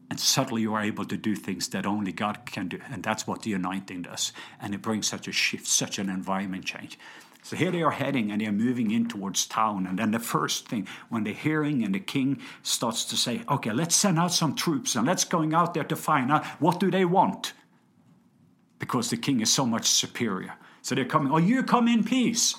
And 0.10 0.18
suddenly 0.22 0.62
you 0.62 0.74
are 0.74 0.84
able 0.84 1.04
to 1.04 1.18
do 1.18 1.36
things 1.36 1.68
that 1.70 1.86
only 1.86 2.14
God 2.14 2.46
can 2.46 2.70
do. 2.70 2.80
And 2.90 3.04
that's 3.04 3.28
what 3.28 3.42
the 3.42 3.52
anointing 3.52 4.04
does. 4.04 4.32
And 4.62 4.74
it 4.74 4.82
brings 4.82 5.08
such 5.08 5.28
a 5.28 5.34
shift, 5.34 5.68
such 5.68 6.00
an 6.00 6.10
environment 6.10 6.64
change. 6.64 6.98
So 7.44 7.58
here 7.58 7.72
they 7.72 7.84
are 7.84 7.92
heading 7.92 8.32
and 8.32 8.42
they're 8.42 8.54
moving 8.54 8.92
in 8.92 9.08
towards 9.08 9.46
town. 9.46 9.86
And 9.86 10.00
then 10.00 10.12
the 10.12 10.20
first 10.20 10.70
thing, 10.70 10.88
when 11.10 11.26
they're 11.26 11.34
hearing 11.34 11.84
and 11.84 11.94
the 11.94 12.00
king 12.00 12.40
starts 12.64 13.04
to 13.06 13.18
say, 13.18 13.42
okay, 13.50 13.74
let's 13.74 13.96
send 13.96 14.18
out 14.18 14.32
some 14.32 14.56
troops 14.56 14.96
and 14.96 15.06
let's 15.06 15.26
going 15.26 15.54
out 15.54 15.74
there 15.74 15.84
to 15.84 15.96
find 15.96 16.32
out 16.32 16.46
what 16.60 16.80
do 16.80 16.90
they 16.90 17.04
want? 17.04 17.52
Because 18.80 19.10
the 19.10 19.18
king 19.18 19.42
is 19.42 19.52
so 19.52 19.66
much 19.66 19.88
superior. 19.88 20.56
So 20.82 20.96
they're 20.96 21.06
coming, 21.06 21.34
oh, 21.34 21.38
you 21.38 21.64
come 21.64 21.90
in 21.90 22.06
peace. 22.06 22.56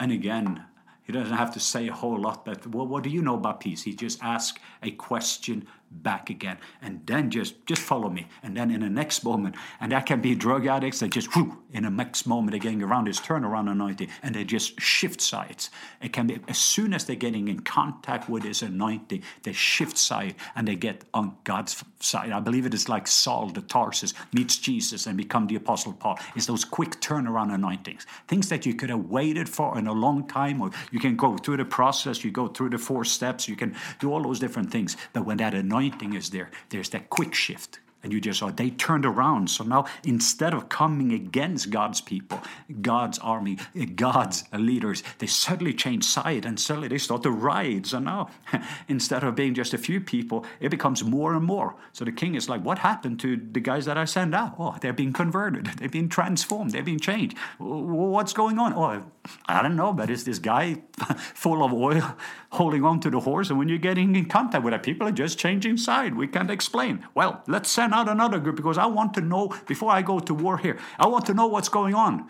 And 0.00 0.10
again, 0.10 0.64
he 1.04 1.12
doesn't 1.12 1.36
have 1.36 1.52
to 1.54 1.60
say 1.60 1.86
a 1.88 1.92
whole 1.92 2.18
lot, 2.18 2.44
but 2.44 2.66
well, 2.66 2.86
what 2.86 3.02
do 3.02 3.10
you 3.10 3.22
know 3.22 3.34
about 3.34 3.60
peace? 3.60 3.82
He 3.82 3.94
just 3.94 4.22
asks 4.22 4.58
a 4.82 4.90
question 4.90 5.66
back 6.02 6.28
again, 6.28 6.58
and 6.82 7.06
then 7.06 7.30
just 7.30 7.66
just 7.66 7.80
follow 7.80 8.10
me. 8.10 8.26
And 8.42 8.56
then 8.56 8.70
in 8.70 8.80
the 8.80 8.90
next 8.90 9.22
moment, 9.22 9.54
and 9.80 9.92
that 9.92 10.06
can 10.06 10.20
be 10.20 10.34
drug 10.34 10.66
addicts 10.66 11.00
that 11.00 11.10
just 11.10 11.36
whoo, 11.36 11.62
in 11.72 11.84
the 11.84 11.90
next 11.90 12.26
moment 12.26 12.50
they're 12.50 12.60
getting 12.60 12.82
around 12.82 13.06
this 13.06 13.20
turnaround 13.20 13.70
anointing, 13.70 14.08
and 14.22 14.34
they 14.34 14.44
just 14.44 14.80
shift 14.80 15.20
sides. 15.20 15.70
It 16.02 16.12
can 16.12 16.26
be 16.26 16.40
as 16.48 16.58
soon 16.58 16.92
as 16.94 17.04
they're 17.04 17.16
getting 17.16 17.48
in 17.48 17.60
contact 17.60 18.28
with 18.28 18.42
this 18.42 18.62
anointing, 18.62 19.22
they 19.42 19.52
shift 19.52 19.96
side 19.98 20.34
and 20.56 20.66
they 20.66 20.74
get 20.74 21.04
on 21.14 21.36
God's 21.44 21.84
side. 22.00 22.32
I 22.32 22.40
believe 22.40 22.66
it 22.66 22.74
is 22.74 22.88
like 22.88 23.06
Saul 23.06 23.48
the 23.48 23.62
Tarsus 23.62 24.14
meets 24.32 24.58
Jesus 24.58 25.06
and 25.06 25.16
become 25.16 25.46
the 25.46 25.56
Apostle 25.56 25.92
Paul. 25.92 26.18
It's 26.34 26.46
those 26.46 26.64
quick 26.64 27.00
turnaround 27.00 27.54
anointings, 27.54 28.06
things 28.26 28.48
that 28.48 28.66
you 28.66 28.74
could 28.74 28.90
have 28.90 29.06
waited 29.06 29.48
for 29.48 29.78
in 29.78 29.86
a 29.86 29.92
long 29.92 30.26
time, 30.26 30.60
or 30.60 30.70
you 30.94 31.00
can 31.00 31.16
go 31.16 31.36
through 31.36 31.56
the 31.56 31.64
process, 31.64 32.22
you 32.22 32.30
go 32.30 32.46
through 32.46 32.70
the 32.70 32.78
four 32.78 33.04
steps, 33.04 33.48
you 33.48 33.56
can 33.56 33.74
do 33.98 34.12
all 34.12 34.22
those 34.22 34.38
different 34.38 34.70
things. 34.70 34.96
But 35.12 35.26
when 35.26 35.38
that 35.38 35.52
anointing 35.52 36.14
is 36.14 36.30
there. 36.30 36.52
There's 36.70 36.90
that 36.90 37.10
quick 37.10 37.34
shift. 37.34 37.80
And 38.04 38.12
you 38.12 38.20
just 38.20 38.38
saw 38.38 38.50
they 38.50 38.68
turned 38.68 39.06
around. 39.06 39.48
So 39.48 39.64
now 39.64 39.86
instead 40.04 40.52
of 40.52 40.68
coming 40.68 41.12
against 41.12 41.70
God's 41.70 42.02
people, 42.02 42.38
God's 42.82 43.18
army, 43.18 43.56
God's 43.96 44.44
leaders, 44.52 45.02
they 45.18 45.26
suddenly 45.26 45.72
change 45.72 46.04
side 46.04 46.44
and 46.44 46.60
suddenly 46.60 46.88
they 46.88 46.98
start 46.98 47.22
to 47.22 47.30
ride. 47.30 47.86
So 47.86 47.98
now 47.98 48.28
instead 48.88 49.24
of 49.24 49.34
being 49.34 49.54
just 49.54 49.72
a 49.72 49.78
few 49.78 50.02
people, 50.02 50.44
it 50.60 50.68
becomes 50.68 51.02
more 51.02 51.34
and 51.34 51.44
more. 51.44 51.76
So 51.94 52.04
the 52.04 52.12
king 52.12 52.34
is 52.34 52.46
like, 52.46 52.62
What 52.62 52.78
happened 52.78 53.20
to 53.20 53.36
the 53.36 53.60
guys 53.60 53.86
that 53.86 53.96
I 53.96 54.04
sent 54.04 54.34
out? 54.34 54.56
Oh, 54.58 54.76
they're 54.82 54.92
being 54.92 55.14
converted, 55.14 55.66
they've 55.78 55.90
been 55.90 56.10
transformed, 56.10 56.72
they've 56.72 56.84
been 56.84 57.00
changed. 57.00 57.38
What's 57.58 58.34
going 58.34 58.58
on? 58.58 58.74
Oh, 58.74 59.02
I 59.46 59.62
don't 59.62 59.76
know, 59.76 59.92
but 59.92 60.10
is 60.10 60.24
this 60.24 60.38
guy 60.38 60.82
full 61.16 61.64
of 61.64 61.72
oil 61.72 62.16
holding 62.50 62.84
on 62.84 63.00
to 63.00 63.10
the 63.10 63.20
horse? 63.20 63.48
And 63.48 63.58
when 63.58 63.68
you're 63.68 63.78
getting 63.78 64.14
in 64.16 64.26
contact 64.26 64.64
with 64.64 64.72
that, 64.72 64.82
people 64.82 65.08
are 65.08 65.12
just 65.12 65.38
changing 65.38 65.78
side. 65.78 66.14
We 66.14 66.26
can't 66.26 66.50
explain. 66.50 67.06
Well, 67.14 67.42
let's 67.46 67.70
send 67.70 67.94
out 67.94 68.08
another 68.08 68.38
group 68.38 68.56
because 68.56 68.76
I 68.76 68.86
want 68.86 69.14
to 69.14 69.20
know 69.20 69.54
before 69.66 69.90
I 69.90 70.02
go 70.02 70.18
to 70.18 70.34
war 70.34 70.58
here. 70.58 70.78
I 70.98 71.06
want 71.06 71.24
to 71.26 71.34
know 71.34 71.46
what's 71.46 71.70
going 71.70 71.94
on. 71.94 72.28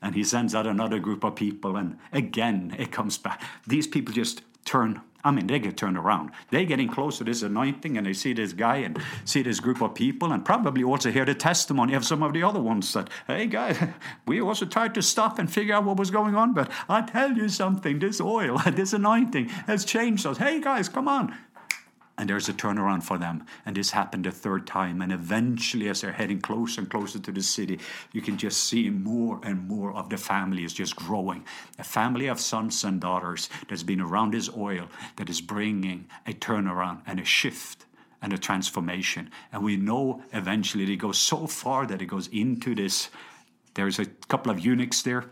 And 0.00 0.14
he 0.14 0.24
sends 0.24 0.54
out 0.54 0.66
another 0.66 1.00
group 1.00 1.24
of 1.24 1.34
people, 1.34 1.76
and 1.76 1.98
again 2.12 2.74
it 2.78 2.92
comes 2.92 3.18
back. 3.18 3.42
These 3.66 3.88
people 3.88 4.14
just 4.14 4.42
turn. 4.64 5.00
I 5.28 5.30
mean, 5.30 5.46
they 5.46 5.58
get 5.58 5.76
turned 5.76 5.98
around. 5.98 6.30
They're 6.50 6.64
getting 6.64 6.88
close 6.88 7.18
to 7.18 7.24
this 7.24 7.42
anointing, 7.42 7.98
and 7.98 8.06
they 8.06 8.14
see 8.14 8.32
this 8.32 8.54
guy 8.54 8.76
and 8.76 8.98
see 9.26 9.42
this 9.42 9.60
group 9.60 9.82
of 9.82 9.94
people, 9.94 10.32
and 10.32 10.42
probably 10.42 10.82
also 10.82 11.10
hear 11.10 11.26
the 11.26 11.34
testimony 11.34 11.92
of 11.92 12.04
some 12.04 12.22
of 12.22 12.32
the 12.32 12.42
other 12.42 12.62
ones 12.62 12.90
that, 12.94 13.10
hey, 13.26 13.46
guys, 13.46 13.78
we 14.26 14.40
also 14.40 14.64
tried 14.64 14.94
to 14.94 15.02
stop 15.02 15.38
and 15.38 15.52
figure 15.52 15.74
out 15.74 15.84
what 15.84 15.98
was 15.98 16.10
going 16.10 16.34
on, 16.34 16.54
but 16.54 16.70
I 16.88 17.02
tell 17.02 17.32
you 17.32 17.50
something, 17.50 17.98
this 17.98 18.22
oil, 18.22 18.58
this 18.72 18.94
anointing 18.94 19.50
has 19.66 19.84
changed 19.84 20.24
us. 20.24 20.38
Hey, 20.38 20.60
guys, 20.60 20.88
come 20.88 21.08
on 21.08 21.36
and 22.18 22.28
there's 22.28 22.48
a 22.48 22.52
turnaround 22.52 23.04
for 23.04 23.16
them. 23.16 23.46
And 23.64 23.76
this 23.76 23.92
happened 23.92 24.26
a 24.26 24.32
third 24.32 24.66
time. 24.66 25.00
And 25.00 25.12
eventually, 25.12 25.88
as 25.88 26.00
they're 26.00 26.12
heading 26.12 26.40
closer 26.40 26.80
and 26.80 26.90
closer 26.90 27.20
to 27.20 27.30
the 27.30 27.42
city, 27.42 27.78
you 28.12 28.20
can 28.20 28.36
just 28.36 28.64
see 28.64 28.90
more 28.90 29.40
and 29.44 29.68
more 29.68 29.94
of 29.94 30.10
the 30.10 30.16
family 30.16 30.64
is 30.64 30.72
just 30.72 30.96
growing. 30.96 31.44
A 31.78 31.84
family 31.84 32.26
of 32.26 32.40
sons 32.40 32.82
and 32.82 33.00
daughters 33.00 33.48
that's 33.68 33.84
been 33.84 34.00
around 34.00 34.34
this 34.34 34.50
oil 34.56 34.88
that 35.16 35.30
is 35.30 35.40
bringing 35.40 36.06
a 36.26 36.32
turnaround 36.32 37.02
and 37.06 37.20
a 37.20 37.24
shift 37.24 37.86
and 38.20 38.32
a 38.32 38.38
transformation. 38.38 39.30
And 39.52 39.62
we 39.62 39.76
know 39.76 40.22
eventually 40.32 40.92
it 40.92 40.96
goes 40.96 41.18
so 41.18 41.46
far 41.46 41.86
that 41.86 42.02
it 42.02 42.06
goes 42.06 42.26
into 42.28 42.74
this. 42.74 43.10
There's 43.74 44.00
a 44.00 44.06
couple 44.06 44.50
of 44.50 44.58
eunuchs 44.58 45.02
there. 45.02 45.26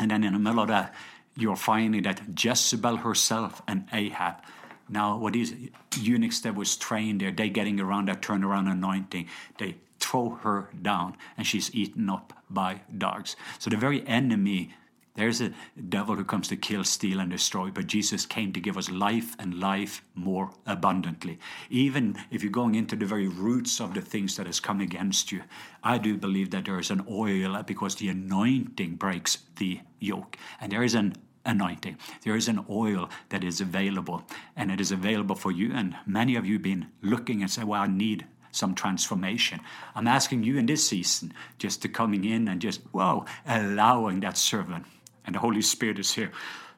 And 0.00 0.10
then 0.10 0.24
in 0.24 0.32
the 0.32 0.40
middle 0.40 0.60
of 0.60 0.68
that, 0.68 0.94
you're 1.36 1.54
finding 1.54 2.02
that 2.02 2.22
Jezebel 2.36 2.96
herself 2.96 3.62
and 3.68 3.86
Ahab 3.92 4.42
now, 4.88 5.16
what 5.16 5.36
is 5.36 5.54
eunuchs 5.96 6.40
that 6.40 6.54
was 6.54 6.76
trained 6.76 7.20
there, 7.20 7.30
they 7.30 7.48
getting 7.48 7.80
around 7.80 8.08
that 8.08 8.22
turnaround 8.22 8.70
anointing, 8.70 9.28
they 9.58 9.76
throw 10.00 10.30
her 10.30 10.70
down 10.80 11.16
and 11.36 11.46
she's 11.46 11.74
eaten 11.74 12.08
up 12.08 12.32
by 12.48 12.80
dogs. 12.96 13.36
So 13.58 13.68
the 13.68 13.76
very 13.76 14.06
enemy, 14.06 14.74
there's 15.14 15.40
a 15.40 15.52
devil 15.88 16.14
who 16.14 16.24
comes 16.24 16.48
to 16.48 16.56
kill, 16.56 16.84
steal, 16.84 17.18
and 17.20 17.30
destroy, 17.30 17.70
but 17.70 17.88
Jesus 17.88 18.24
came 18.24 18.52
to 18.52 18.60
give 18.60 18.78
us 18.78 18.88
life 18.88 19.34
and 19.38 19.58
life 19.58 20.02
more 20.14 20.50
abundantly. 20.64 21.38
Even 21.68 22.16
if 22.30 22.42
you're 22.42 22.52
going 22.52 22.76
into 22.76 22.96
the 22.96 23.04
very 23.04 23.26
roots 23.26 23.80
of 23.80 23.94
the 23.94 24.00
things 24.00 24.36
that 24.36 24.46
has 24.46 24.60
come 24.60 24.80
against 24.80 25.32
you, 25.32 25.42
I 25.82 25.98
do 25.98 26.16
believe 26.16 26.50
that 26.52 26.64
there 26.66 26.78
is 26.78 26.90
an 26.90 27.04
oil 27.10 27.62
because 27.64 27.96
the 27.96 28.08
anointing 28.08 28.94
breaks 28.94 29.38
the 29.56 29.80
yoke. 29.98 30.38
And 30.60 30.70
there 30.70 30.84
is 30.84 30.94
an 30.94 31.14
anointing. 31.44 31.96
There 32.24 32.36
is 32.36 32.48
an 32.48 32.64
oil 32.68 33.08
that 33.30 33.44
is 33.44 33.60
available, 33.60 34.24
and 34.56 34.70
it 34.70 34.80
is 34.80 34.92
available 34.92 35.36
for 35.36 35.52
you. 35.52 35.72
And 35.74 35.96
many 36.06 36.36
of 36.36 36.46
you 36.46 36.54
have 36.54 36.62
been 36.62 36.88
looking 37.02 37.42
and 37.42 37.50
say, 37.50 37.64
Well, 37.64 37.82
I 37.82 37.86
need 37.86 38.26
some 38.50 38.74
transformation. 38.74 39.60
I'm 39.94 40.06
asking 40.06 40.42
you 40.42 40.58
in 40.58 40.66
this 40.66 40.86
season 40.86 41.32
just 41.58 41.82
to 41.82 41.88
coming 41.88 42.24
in 42.24 42.48
and 42.48 42.60
just, 42.60 42.80
wow, 42.92 43.24
allowing 43.46 44.20
that 44.20 44.36
servant. 44.36 44.86
And 45.24 45.34
the 45.34 45.40
Holy 45.40 45.62
Spirit 45.62 45.98
is 45.98 46.12
here 46.12 46.32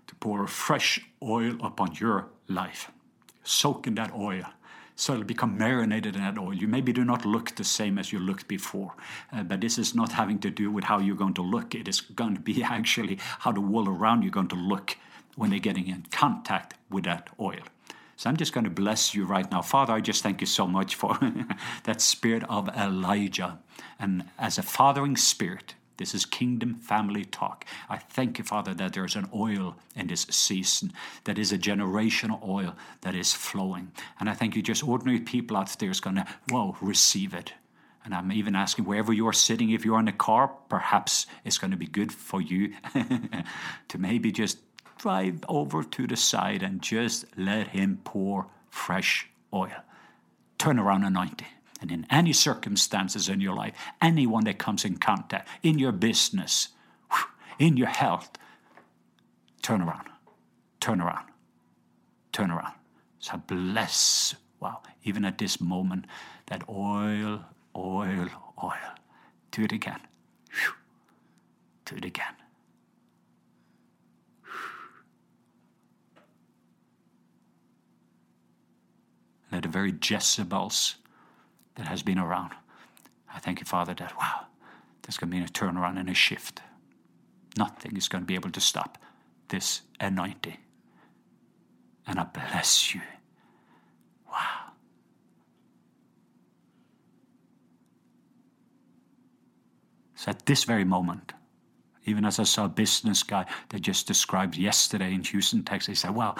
to 0.07 0.15
pour 0.17 0.47
fresh 0.47 1.01
oil 1.23 1.57
upon 1.63 1.95
your 1.95 2.27
life. 2.49 2.91
Soak 3.45 3.87
in 3.87 3.95
that 3.95 4.13
oil 4.13 4.45
so 5.01 5.15
it'll 5.15 5.25
become 5.25 5.57
marinated 5.57 6.15
in 6.15 6.21
that 6.21 6.37
oil. 6.37 6.53
You 6.53 6.69
maybe 6.69 6.93
do 6.93 7.07
not 7.07 7.25
look 7.25 7.55
the 7.55 7.65
same 7.65 7.99
as 7.99 8.13
you 8.13 8.19
looked 8.19 8.47
before, 8.49 8.93
uh, 9.33 9.43
but 9.43 9.63
this 9.63 9.79
is 9.79 9.95
not 9.95 10.13
having 10.13 10.39
to 10.41 10.51
do 10.51 10.71
with 10.71 10.85
how 10.85 10.99
you're 10.99 11.17
going 11.17 11.33
to 11.35 11.43
look. 11.43 11.75
It 11.75 11.89
is 11.89 12.03
going 12.03 12.35
to 12.35 12.41
be 12.41 12.63
actually 12.79 13.19
how 13.39 13.53
the 13.53 13.63
world 13.63 13.89
around 13.89 14.23
you 14.23 14.29
are 14.29 14.33
going 14.33 14.49
to 14.49 14.57
look 14.57 14.99
when 15.37 15.49
they're 15.49 15.59
getting 15.59 15.89
in 15.89 16.05
contact 16.11 16.75
with 16.91 17.05
that 17.05 17.31
oil. 17.41 17.63
So 18.19 18.29
I'm 18.29 18.37
just 18.37 18.53
going 18.53 18.65
to 18.65 18.71
bless 18.71 19.15
you 19.15 19.25
right 19.25 19.51
now. 19.51 19.63
Father, 19.63 19.95
I 19.95 20.03
just 20.03 20.23
thank 20.23 20.43
you 20.43 20.47
so 20.47 20.67
much 20.67 20.95
for 20.95 21.19
that 21.85 22.03
spirit 22.03 22.45
of 22.51 22.69
Elijah. 22.69 23.59
And 23.99 24.25
as 24.39 24.59
a 24.59 24.63
fathering 24.63 25.17
spirit, 25.17 25.77
this 26.01 26.15
is 26.15 26.25
kingdom 26.25 26.75
family 26.75 27.27
talk. 27.27 27.67
I 27.91 27.99
thank 27.99 28.39
you, 28.39 28.45
Father, 28.45 28.73
that 28.73 28.95
there's 28.95 29.17
an 29.17 29.29
oil 29.35 29.77
in 29.95 30.07
this 30.07 30.23
season 30.31 30.95
that 31.25 31.39
is 31.39 31.53
a 31.53 31.59
generational 31.59 32.43
oil 32.43 32.75
that 33.03 33.15
is 33.15 33.35
flowing. 33.35 33.93
And 34.19 34.31
I 34.31 34.33
thank 34.33 34.57
you, 34.57 34.63
just 34.63 34.83
ordinary 34.83 35.21
people 35.21 35.59
out 35.59 35.79
there 35.79 35.91
is 35.91 36.01
going 36.01 36.17
to, 36.17 36.27
whoa, 36.49 36.75
receive 36.81 37.35
it. 37.35 37.53
And 38.03 38.15
I'm 38.15 38.33
even 38.33 38.57
asking 38.57 38.87
wherever 38.87 39.13
you 39.13 39.29
are 39.29 39.35
sitting, 39.35 39.71
if 39.71 39.85
you're 39.85 40.01
in 40.01 40.09
a 40.09 40.13
car, 40.13 40.49
perhaps 40.71 41.27
it's 41.45 41.59
going 41.59 41.71
to 41.71 41.77
be 41.77 41.87
good 41.87 42.11
for 42.11 42.41
you 42.41 42.73
to 43.89 43.99
maybe 43.99 44.33
just 44.33 44.59
drive 44.97 45.45
over 45.49 45.85
to 45.85 46.07
the 46.07 46.17
side 46.17 46.63
and 46.63 46.81
just 46.81 47.27
let 47.37 47.69
Him 47.69 48.01
pour 48.05 48.47
fresh 48.71 49.29
oil. 49.53 49.85
Turn 50.57 50.79
around 50.79 51.05
anointing 51.05 51.47
and 51.81 51.91
in 51.91 52.07
any 52.11 52.33
circumstances 52.33 53.29
in 53.29 53.41
your 53.41 53.55
life, 53.55 53.75
anyone 54.03 54.45
that 54.45 54.59
comes 54.59 54.85
in 54.85 54.97
contact, 54.99 55.49
in 55.63 55.79
your 55.79 55.93
business, 55.93 56.69
in 57.59 57.77
your 57.77 57.89
health, 57.89 58.31
turn 59.63 59.81
around, 59.81 60.09
turn 60.79 61.01
around, 61.01 61.27
turn 62.33 62.51
around. 62.51 62.75
So 63.19 63.39
bless, 63.47 64.35
wow, 64.61 64.83
even 65.05 65.25
at 65.25 65.39
this 65.39 65.61
moment, 65.61 66.07
that 66.47 66.69
oil, 66.69 67.45
oil, 67.77 68.29
oil. 68.63 68.95
Do 69.51 69.63
it 69.63 69.73
again. 69.73 70.01
Do 71.87 71.97
it 71.97 72.05
again. 72.05 72.35
Let 79.51 79.63
the 79.65 79.69
very 79.69 79.93
Jezebels 79.93 80.95
that 81.81 81.89
has 81.89 82.03
been 82.03 82.19
around. 82.19 82.53
I 83.35 83.39
thank 83.39 83.59
you, 83.59 83.65
Father, 83.65 83.95
that, 83.95 84.13
wow, 84.19 84.47
there's 85.03 85.17
going 85.17 85.31
to 85.31 85.37
be 85.37 85.43
a 85.43 85.49
turnaround 85.49 85.99
and 85.99 86.11
a 86.11 86.15
shift. 86.15 86.61
Nothing 87.57 87.97
is 87.97 88.07
going 88.07 88.23
to 88.23 88.27
be 88.27 88.35
able 88.35 88.51
to 88.51 88.61
stop 88.61 88.99
this 89.49 89.81
anointing. 89.99 90.59
And 92.07 92.21
I 92.21 92.25
bless 92.25 92.95
you. 92.95 93.01
Wow. 94.31 94.73
So 100.17 100.33
at 100.33 100.45
this 100.45 100.65
very 100.65 100.85
moment, 100.85 101.33
even 102.05 102.27
as 102.27 102.39
I 102.39 102.43
saw 102.43 102.67
a 102.67 102.69
business 102.69 103.23
guy 103.23 103.47
that 103.71 103.81
just 103.81 104.07
described 104.07 104.57
yesterday 104.59 105.15
in 105.15 105.25
Houston, 105.25 105.63
Texas, 105.63 105.87
he 105.87 105.95
said, 105.95 106.15
Wow, 106.15 106.35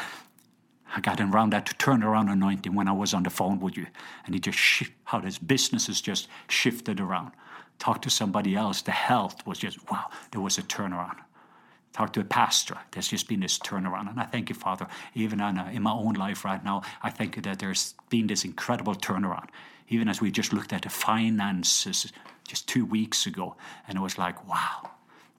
I 0.95 1.01
got 1.01 1.21
him 1.21 1.35
around 1.35 1.51
that 1.51 1.67
to 1.67 1.75
turn 1.75 2.01
turnaround 2.01 2.31
anointing 2.31 2.75
when 2.75 2.89
I 2.89 2.93
was 2.93 3.15
on 3.15 3.23
the 3.23 3.31
phone 3.31 3.61
with 3.61 3.77
you. 3.77 3.87
And 4.25 4.35
he 4.35 4.41
just, 4.41 4.59
how 5.05 5.21
his 5.21 5.39
business 5.39 5.87
has 5.87 6.01
just 6.01 6.29
shifted 6.49 7.01
around. 7.01 7.33
Talk 7.79 8.03
to 8.03 8.11
somebody 8.11 8.57
else. 8.57 8.83
The 8.83 8.91
health 8.91 9.47
was 9.47 9.59
just, 9.59 9.91
wow, 9.91 10.11
there 10.33 10.41
was 10.41 10.59
a 10.59 10.63
turnaround. 10.63 11.17
Talk 11.93 12.13
to 12.15 12.21
a 12.21 12.25
pastor. 12.25 12.77
There's 12.93 13.09
just 13.09 13.29
been 13.29 13.41
this 13.41 13.59
turnaround. 13.59 14.11
And 14.11 14.21
I 14.21 14.25
thank 14.25 14.49
you, 14.49 14.55
Father, 14.55 14.87
even 15.15 15.41
uh, 15.41 15.71
in 15.73 15.83
my 15.83 15.93
own 15.93 16.15
life 16.15 16.45
right 16.45 16.63
now, 16.65 16.83
I 17.03 17.11
thank 17.11 17.37
you 17.37 17.43
that 17.43 17.59
there's 17.59 17.95
been 18.09 18.27
this 18.27 18.45
incredible 18.45 18.95
turnaround. 18.95 19.49
Even 19.89 20.09
as 20.09 20.21
we 20.21 20.31
just 20.31 20.53
looked 20.53 20.73
at 20.73 20.83
the 20.83 20.89
finances 20.89 22.13
just 22.47 22.69
two 22.69 22.85
weeks 22.85 23.27
ago, 23.27 23.57
and 23.89 23.99
it 23.99 24.01
was 24.01 24.19
like, 24.19 24.49
wow, 24.49 24.91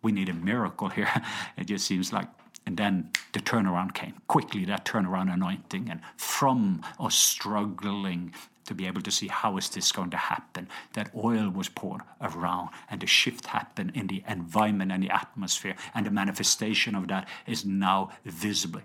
we 0.01 0.11
need 0.11 0.29
a 0.29 0.33
miracle 0.33 0.89
here. 0.89 1.09
It 1.57 1.67
just 1.67 1.85
seems 1.85 2.11
like 2.11 2.27
and 2.65 2.77
then 2.77 3.11
the 3.33 3.39
turnaround 3.39 3.93
came 3.93 4.15
quickly, 4.27 4.65
that 4.65 4.85
turnaround 4.85 5.33
anointing. 5.33 5.89
And 5.89 6.01
from 6.15 6.83
us 6.99 7.15
struggling 7.15 8.33
to 8.65 8.75
be 8.75 8.85
able 8.85 9.01
to 9.01 9.11
see 9.11 9.27
how 9.27 9.57
is 9.57 9.69
this 9.69 9.91
going 9.91 10.11
to 10.11 10.17
happen, 10.17 10.67
that 10.93 11.11
oil 11.15 11.49
was 11.49 11.69
poured 11.69 12.01
around 12.21 12.69
and 12.89 13.01
the 13.01 13.07
shift 13.07 13.47
happened 13.47 13.91
in 13.95 14.07
the 14.07 14.23
environment 14.27 14.91
and 14.91 15.03
the 15.03 15.09
atmosphere. 15.09 15.75
And 15.95 16.05
the 16.05 16.11
manifestation 16.11 16.95
of 16.95 17.07
that 17.07 17.27
is 17.47 17.65
now 17.65 18.11
visible. 18.25 18.81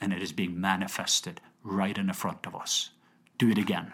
And 0.00 0.12
it 0.12 0.22
is 0.22 0.32
being 0.32 0.60
manifested 0.60 1.40
right 1.62 1.96
in 1.96 2.06
the 2.06 2.14
front 2.14 2.46
of 2.46 2.56
us. 2.56 2.90
Do 3.38 3.50
it 3.50 3.58
again 3.58 3.92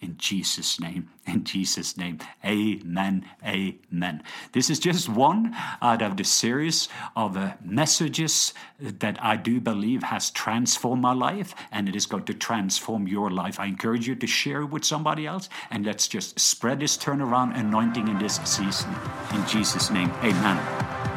in 0.00 0.16
Jesus' 0.16 0.80
name. 0.80 1.10
In 1.26 1.44
Jesus' 1.44 1.96
name. 1.96 2.18
Amen. 2.44 3.26
Amen. 3.44 4.22
This 4.52 4.70
is 4.70 4.78
just 4.78 5.08
one 5.08 5.54
out 5.82 6.02
of 6.02 6.16
the 6.16 6.24
series 6.24 6.88
of 7.14 7.36
uh, 7.36 7.52
messages 7.62 8.54
that 8.80 9.22
I 9.22 9.36
do 9.36 9.60
believe 9.60 10.02
has 10.04 10.30
transformed 10.30 11.02
my 11.02 11.12
life 11.12 11.54
and 11.70 11.88
it 11.88 11.94
is 11.94 12.06
going 12.06 12.24
to 12.24 12.34
transform 12.34 13.06
your 13.06 13.30
life. 13.30 13.60
I 13.60 13.66
encourage 13.66 14.08
you 14.08 14.14
to 14.16 14.26
share 14.26 14.62
it 14.62 14.70
with 14.70 14.84
somebody 14.84 15.26
else 15.26 15.48
and 15.70 15.84
let's 15.84 16.08
just 16.08 16.40
spread 16.40 16.80
this 16.80 16.96
turnaround 16.96 17.56
anointing 17.58 18.08
in 18.08 18.18
this 18.18 18.40
season. 18.44 18.94
In 19.34 19.46
Jesus' 19.46 19.90
name. 19.90 20.10
Amen. 20.22 21.09